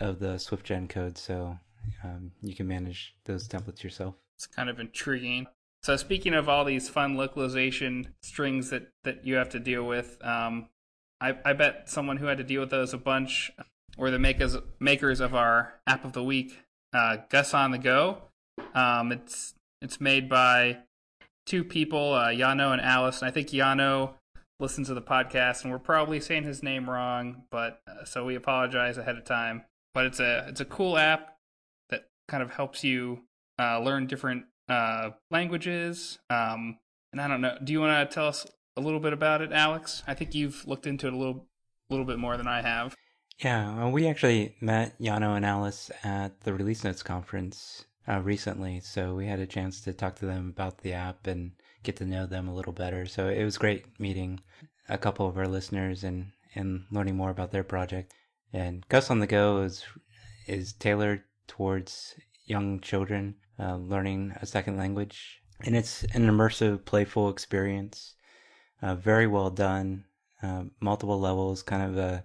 of 0.00 0.18
the 0.18 0.34
SwiftGen 0.34 0.88
code, 0.88 1.18
so 1.18 1.58
um, 2.04 2.30
you 2.42 2.54
can 2.54 2.68
manage 2.68 3.16
those 3.24 3.48
templates 3.48 3.82
yourself. 3.82 4.14
It's 4.36 4.46
kind 4.46 4.68
of 4.68 4.78
intriguing. 4.78 5.46
So 5.82 5.96
speaking 5.96 6.34
of 6.34 6.48
all 6.48 6.64
these 6.64 6.88
fun 6.88 7.16
localization 7.16 8.14
strings 8.20 8.70
that, 8.70 8.88
that 9.04 9.24
you 9.24 9.36
have 9.36 9.48
to 9.50 9.60
deal 9.60 9.84
with, 9.84 10.18
um, 10.22 10.68
I, 11.20 11.36
I 11.44 11.52
bet 11.52 11.88
someone 11.88 12.18
who 12.18 12.26
had 12.26 12.38
to 12.38 12.44
deal 12.44 12.60
with 12.60 12.70
those 12.70 12.92
a 12.92 12.98
bunch 12.98 13.50
were 13.96 14.10
the 14.10 14.18
makers 14.18 14.56
makers 14.78 15.20
of 15.20 15.34
our 15.34 15.74
app 15.86 16.04
of 16.04 16.12
the 16.12 16.22
week, 16.22 16.58
uh, 16.92 17.18
Gus 17.30 17.54
on 17.54 17.70
the 17.70 17.78
Go. 17.78 18.22
Um, 18.74 19.12
it's 19.12 19.54
it's 19.80 20.00
made 20.00 20.28
by 20.28 20.78
two 21.46 21.64
people, 21.64 22.14
uh, 22.14 22.28
Yano 22.28 22.72
and 22.72 22.80
Alice, 22.80 23.20
and 23.20 23.28
I 23.28 23.30
think 23.30 23.48
Yano 23.48 24.14
listens 24.58 24.88
to 24.88 24.94
the 24.94 25.02
podcast, 25.02 25.62
and 25.62 25.72
we're 25.72 25.78
probably 25.78 26.20
saying 26.20 26.44
his 26.44 26.62
name 26.62 26.88
wrong, 26.88 27.44
but 27.50 27.80
uh, 27.88 28.04
so 28.04 28.24
we 28.24 28.34
apologize 28.34 28.98
ahead 28.98 29.16
of 29.16 29.24
time. 29.24 29.64
But 29.94 30.06
it's 30.06 30.20
a 30.20 30.46
it's 30.48 30.60
a 30.60 30.64
cool 30.64 30.98
app 30.98 31.36
that 31.90 32.08
kind 32.28 32.42
of 32.42 32.50
helps 32.50 32.84
you 32.84 33.22
uh, 33.58 33.80
learn 33.80 34.06
different 34.06 34.44
uh, 34.68 35.10
languages. 35.30 36.18
Um, 36.28 36.78
and 37.12 37.20
I 37.20 37.28
don't 37.28 37.40
know. 37.40 37.56
Do 37.62 37.72
you 37.72 37.80
want 37.80 38.10
to 38.10 38.14
tell 38.14 38.28
us 38.28 38.46
a 38.76 38.80
little 38.80 39.00
bit 39.00 39.12
about 39.12 39.42
it, 39.42 39.52
Alex? 39.52 40.02
I 40.06 40.14
think 40.14 40.34
you've 40.34 40.66
looked 40.66 40.86
into 40.86 41.06
it 41.06 41.12
a 41.12 41.16
little, 41.16 41.46
little 41.90 42.04
bit 42.04 42.18
more 42.18 42.36
than 42.36 42.46
I 42.46 42.62
have. 42.62 42.94
Yeah, 43.38 43.76
well, 43.76 43.90
we 43.90 44.08
actually 44.08 44.56
met 44.60 44.98
Yano 44.98 45.36
and 45.36 45.44
Alice 45.44 45.90
at 46.02 46.40
the 46.40 46.54
Release 46.54 46.84
Notes 46.84 47.02
conference 47.02 47.84
uh, 48.08 48.20
recently, 48.20 48.80
so 48.80 49.14
we 49.14 49.26
had 49.26 49.40
a 49.40 49.46
chance 49.46 49.80
to 49.82 49.92
talk 49.92 50.16
to 50.16 50.26
them 50.26 50.48
about 50.48 50.78
the 50.78 50.92
app 50.92 51.26
and 51.26 51.52
get 51.82 51.96
to 51.96 52.04
know 52.04 52.26
them 52.26 52.48
a 52.48 52.54
little 52.54 52.72
better. 52.72 53.06
So 53.06 53.28
it 53.28 53.44
was 53.44 53.58
great 53.58 54.00
meeting 54.00 54.40
a 54.88 54.96
couple 54.96 55.28
of 55.28 55.36
our 55.36 55.48
listeners 55.48 56.04
and 56.04 56.32
and 56.54 56.84
learning 56.90 57.16
more 57.16 57.30
about 57.30 57.50
their 57.50 57.64
project. 57.64 58.14
And 58.52 58.88
Gus 58.88 59.10
on 59.10 59.18
the 59.18 59.26
Go 59.26 59.62
is 59.62 59.84
is 60.46 60.72
tailored 60.72 61.22
towards 61.46 62.14
young 62.46 62.80
children 62.80 63.34
uh, 63.58 63.76
learning 63.76 64.34
a 64.40 64.46
second 64.46 64.76
language, 64.76 65.42
and 65.64 65.76
it's 65.76 66.04
an 66.14 66.26
immersive, 66.26 66.84
playful 66.84 67.28
experience. 67.28 68.14
Uh, 68.82 68.94
very 68.94 69.26
well 69.26 69.50
done, 69.50 70.04
uh, 70.42 70.64
multiple 70.80 71.18
levels, 71.18 71.62
kind 71.62 71.82
of 71.82 71.96
a 71.96 72.24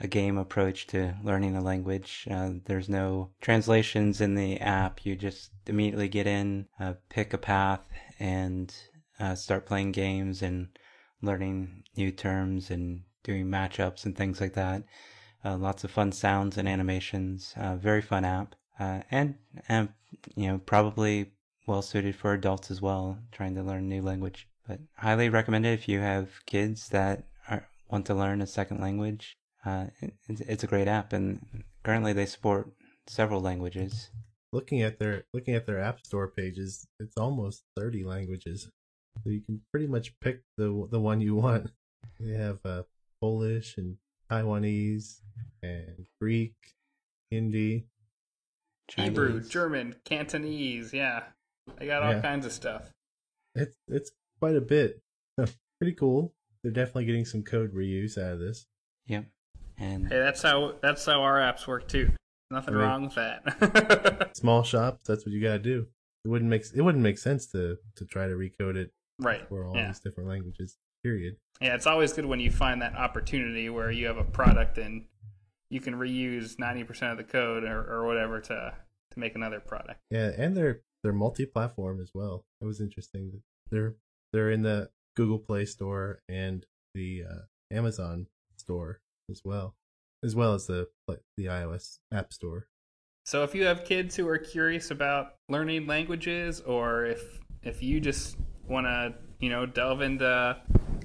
a 0.00 0.06
game 0.06 0.38
approach 0.38 0.86
to 0.86 1.16
learning 1.24 1.56
a 1.56 1.60
language. 1.60 2.26
Uh, 2.30 2.52
there's 2.66 2.88
no 2.88 3.30
translations 3.40 4.20
in 4.20 4.36
the 4.36 4.58
app. 4.60 5.04
You 5.04 5.16
just 5.16 5.50
immediately 5.66 6.08
get 6.08 6.26
in, 6.26 6.68
uh, 6.78 6.94
pick 7.08 7.32
a 7.32 7.38
path, 7.38 7.88
and 8.20 8.72
uh, 9.18 9.34
start 9.34 9.66
playing 9.66 9.92
games 9.92 10.40
and 10.40 10.68
learning 11.20 11.82
new 11.96 12.12
terms 12.12 12.70
and 12.70 13.02
doing 13.24 13.46
matchups 13.46 14.04
and 14.06 14.16
things 14.16 14.40
like 14.40 14.54
that. 14.54 14.84
Uh, 15.44 15.56
lots 15.56 15.82
of 15.82 15.90
fun 15.90 16.12
sounds 16.12 16.56
and 16.56 16.68
animations. 16.68 17.54
Very 17.56 18.02
fun 18.02 18.24
app, 18.24 18.54
and 18.78 19.34
and 19.68 19.88
you 20.36 20.48
know 20.48 20.58
probably 20.58 21.32
well 21.66 21.82
suited 21.82 22.14
for 22.14 22.32
adults 22.32 22.70
as 22.70 22.80
well, 22.80 23.18
trying 23.32 23.54
to 23.56 23.62
learn 23.62 23.84
a 23.84 23.94
new 23.94 24.02
language. 24.02 24.48
But 24.68 24.80
highly 24.96 25.30
recommended 25.30 25.72
if 25.72 25.88
you 25.88 26.00
have 26.00 26.44
kids 26.46 26.90
that 26.90 27.24
are, 27.48 27.66
want 27.90 28.06
to 28.06 28.14
learn 28.14 28.42
a 28.42 28.46
second 28.46 28.80
language 28.80 29.38
uh, 29.64 29.86
it's 30.28 30.62
a 30.62 30.66
great 30.66 30.88
app, 30.88 31.12
and 31.12 31.64
currently 31.84 32.12
they 32.12 32.26
support 32.26 32.70
several 33.06 33.40
languages. 33.40 34.10
Looking 34.52 34.82
at 34.82 34.98
their 34.98 35.24
looking 35.34 35.54
at 35.54 35.66
their 35.66 35.80
app 35.80 36.04
store 36.06 36.28
pages, 36.28 36.86
it's 36.98 37.16
almost 37.16 37.64
thirty 37.76 38.04
languages, 38.04 38.70
so 39.22 39.30
you 39.30 39.42
can 39.42 39.60
pretty 39.70 39.86
much 39.86 40.18
pick 40.20 40.42
the 40.56 40.88
the 40.90 41.00
one 41.00 41.20
you 41.20 41.34
want. 41.34 41.70
They 42.20 42.34
have 42.34 42.58
uh, 42.64 42.82
Polish 43.20 43.76
and 43.76 43.96
Taiwanese 44.28 45.20
and 45.62 46.06
Greek, 46.20 46.54
Hindi, 47.30 47.86
Chinese. 48.88 49.08
Hebrew, 49.08 49.40
German, 49.40 49.94
Cantonese. 50.04 50.92
Yeah, 50.92 51.24
I 51.80 51.86
got 51.86 52.02
all 52.02 52.14
yeah. 52.14 52.20
kinds 52.20 52.44
of 52.44 52.52
stuff. 52.52 52.90
It's 53.54 53.76
it's 53.86 54.10
quite 54.38 54.56
a 54.56 54.60
bit. 54.60 55.00
pretty 55.80 55.94
cool. 55.94 56.34
They're 56.62 56.72
definitely 56.72 57.04
getting 57.06 57.24
some 57.24 57.42
code 57.42 57.72
reuse 57.72 58.18
out 58.18 58.34
of 58.34 58.40
this. 58.40 58.66
Yep. 59.06 59.26
And 59.78 60.08
hey, 60.08 60.18
that's 60.18 60.42
how 60.42 60.74
that's 60.82 61.04
how 61.06 61.22
our 61.22 61.38
apps 61.38 61.66
work 61.66 61.88
too. 61.88 62.10
Nothing 62.50 62.74
I 62.74 62.78
mean, 62.78 62.86
wrong 62.86 63.04
with 63.04 63.14
that. 63.14 64.30
small 64.36 64.62
shops, 64.62 65.06
that's 65.06 65.24
what 65.24 65.32
you 65.32 65.40
gotta 65.40 65.58
do. 65.58 65.86
It 66.24 66.28
wouldn't 66.28 66.50
make 66.50 66.64
it 66.74 66.82
wouldn't 66.82 67.02
make 67.02 67.18
sense 67.18 67.46
to 67.52 67.78
to 67.96 68.04
try 68.04 68.26
to 68.26 68.34
recode 68.34 68.76
it 68.76 68.90
right 69.20 69.46
for 69.48 69.66
all 69.66 69.76
yeah. 69.76 69.86
these 69.86 70.00
different 70.00 70.28
languages. 70.28 70.78
Period. 71.04 71.36
Yeah, 71.60 71.74
it's 71.74 71.86
always 71.86 72.12
good 72.12 72.26
when 72.26 72.40
you 72.40 72.50
find 72.50 72.82
that 72.82 72.96
opportunity 72.96 73.68
where 73.68 73.90
you 73.90 74.06
have 74.06 74.16
a 74.16 74.24
product 74.24 74.78
and 74.78 75.04
you 75.70 75.80
can 75.80 75.94
reuse 75.94 76.58
ninety 76.58 76.82
percent 76.82 77.12
of 77.12 77.18
the 77.18 77.24
code 77.24 77.62
or, 77.62 77.78
or 77.78 78.04
whatever 78.04 78.40
to 78.40 78.74
to 79.12 79.18
make 79.18 79.36
another 79.36 79.60
product. 79.60 80.00
Yeah, 80.10 80.32
and 80.36 80.56
they're 80.56 80.80
they're 81.02 81.12
multi-platform 81.12 82.00
as 82.00 82.10
well. 82.12 82.44
It 82.60 82.64
was 82.64 82.80
interesting. 82.80 83.42
They're 83.70 83.94
they're 84.32 84.50
in 84.50 84.62
the 84.62 84.90
Google 85.16 85.38
Play 85.38 85.64
Store 85.64 86.20
and 86.28 86.64
the 86.94 87.24
uh, 87.28 87.74
Amazon 87.74 88.26
Store 88.56 89.00
as 89.30 89.42
well, 89.44 89.74
as 90.24 90.34
well 90.34 90.54
as 90.54 90.66
the 90.66 90.88
the 91.36 91.46
iOS 91.46 91.98
App 92.12 92.32
Store. 92.32 92.68
So 93.24 93.42
if 93.42 93.54
you 93.54 93.64
have 93.64 93.84
kids 93.84 94.16
who 94.16 94.26
are 94.28 94.38
curious 94.38 94.90
about 94.90 95.34
learning 95.48 95.86
languages, 95.86 96.60
or 96.60 97.04
if 97.04 97.40
if 97.62 97.82
you 97.82 98.00
just 98.00 98.36
want 98.66 98.86
to 98.86 99.14
you 99.40 99.50
know 99.50 99.66
delve 99.66 100.02
into 100.02 100.56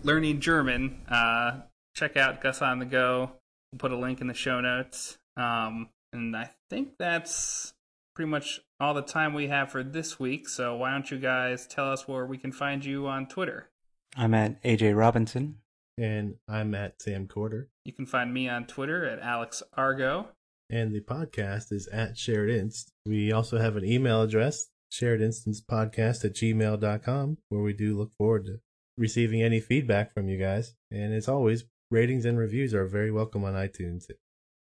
learning 0.03 0.39
German, 0.39 1.01
uh, 1.09 1.61
check 1.95 2.17
out 2.17 2.41
Gus 2.41 2.61
on 2.61 2.79
the 2.79 2.85
Go. 2.85 3.31
We'll 3.71 3.79
put 3.79 3.91
a 3.91 3.97
link 3.97 4.21
in 4.21 4.27
the 4.27 4.33
show 4.33 4.61
notes. 4.61 5.17
Um, 5.35 5.89
and 6.11 6.35
I 6.35 6.51
think 6.69 6.93
that's 6.99 7.73
pretty 8.15 8.29
much 8.29 8.59
all 8.79 8.93
the 8.93 9.01
time 9.01 9.33
we 9.33 9.47
have 9.47 9.71
for 9.71 9.83
this 9.83 10.19
week. 10.19 10.47
So 10.47 10.75
why 10.75 10.91
don't 10.91 11.09
you 11.09 11.17
guys 11.17 11.67
tell 11.67 11.91
us 11.91 12.07
where 12.07 12.25
we 12.25 12.37
can 12.37 12.51
find 12.51 12.83
you 12.83 13.07
on 13.07 13.27
Twitter? 13.27 13.69
I'm 14.15 14.33
at 14.33 14.61
AJ 14.63 14.97
Robinson. 14.97 15.59
And 15.97 16.35
I'm 16.47 16.73
at 16.73 17.01
Sam 17.01 17.27
Corder. 17.27 17.69
You 17.85 17.93
can 17.93 18.07
find 18.07 18.33
me 18.33 18.49
on 18.49 18.65
Twitter 18.65 19.07
at 19.07 19.19
Alex 19.19 19.61
Argo. 19.77 20.29
And 20.69 20.91
the 20.91 21.01
podcast 21.01 21.71
is 21.71 21.87
at 21.87 22.17
Shared 22.17 22.49
Inst. 22.49 22.91
We 23.05 23.31
also 23.31 23.59
have 23.59 23.75
an 23.75 23.85
email 23.85 24.23
address, 24.23 24.69
sharedinstancepodcast 24.91 26.25
at 26.25 26.33
gmail.com, 26.33 27.37
where 27.49 27.61
we 27.61 27.73
do 27.73 27.95
look 27.95 28.11
forward 28.17 28.45
to 28.45 28.59
receiving 28.97 29.43
any 29.43 29.59
feedback 29.59 30.11
from 30.11 30.27
you 30.27 30.39
guys. 30.39 30.73
And 30.89 31.13
as 31.13 31.27
always, 31.27 31.65
ratings 31.91 32.25
and 32.25 32.39
reviews 32.39 32.73
are 32.73 32.87
very 32.87 33.11
welcome 33.11 33.43
on 33.43 33.53
iTunes. 33.53 34.05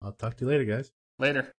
I'll 0.03 0.11
talk 0.11 0.37
to 0.37 0.45
you 0.45 0.51
later, 0.51 0.65
guys. 0.65 0.91
Later. 1.17 1.51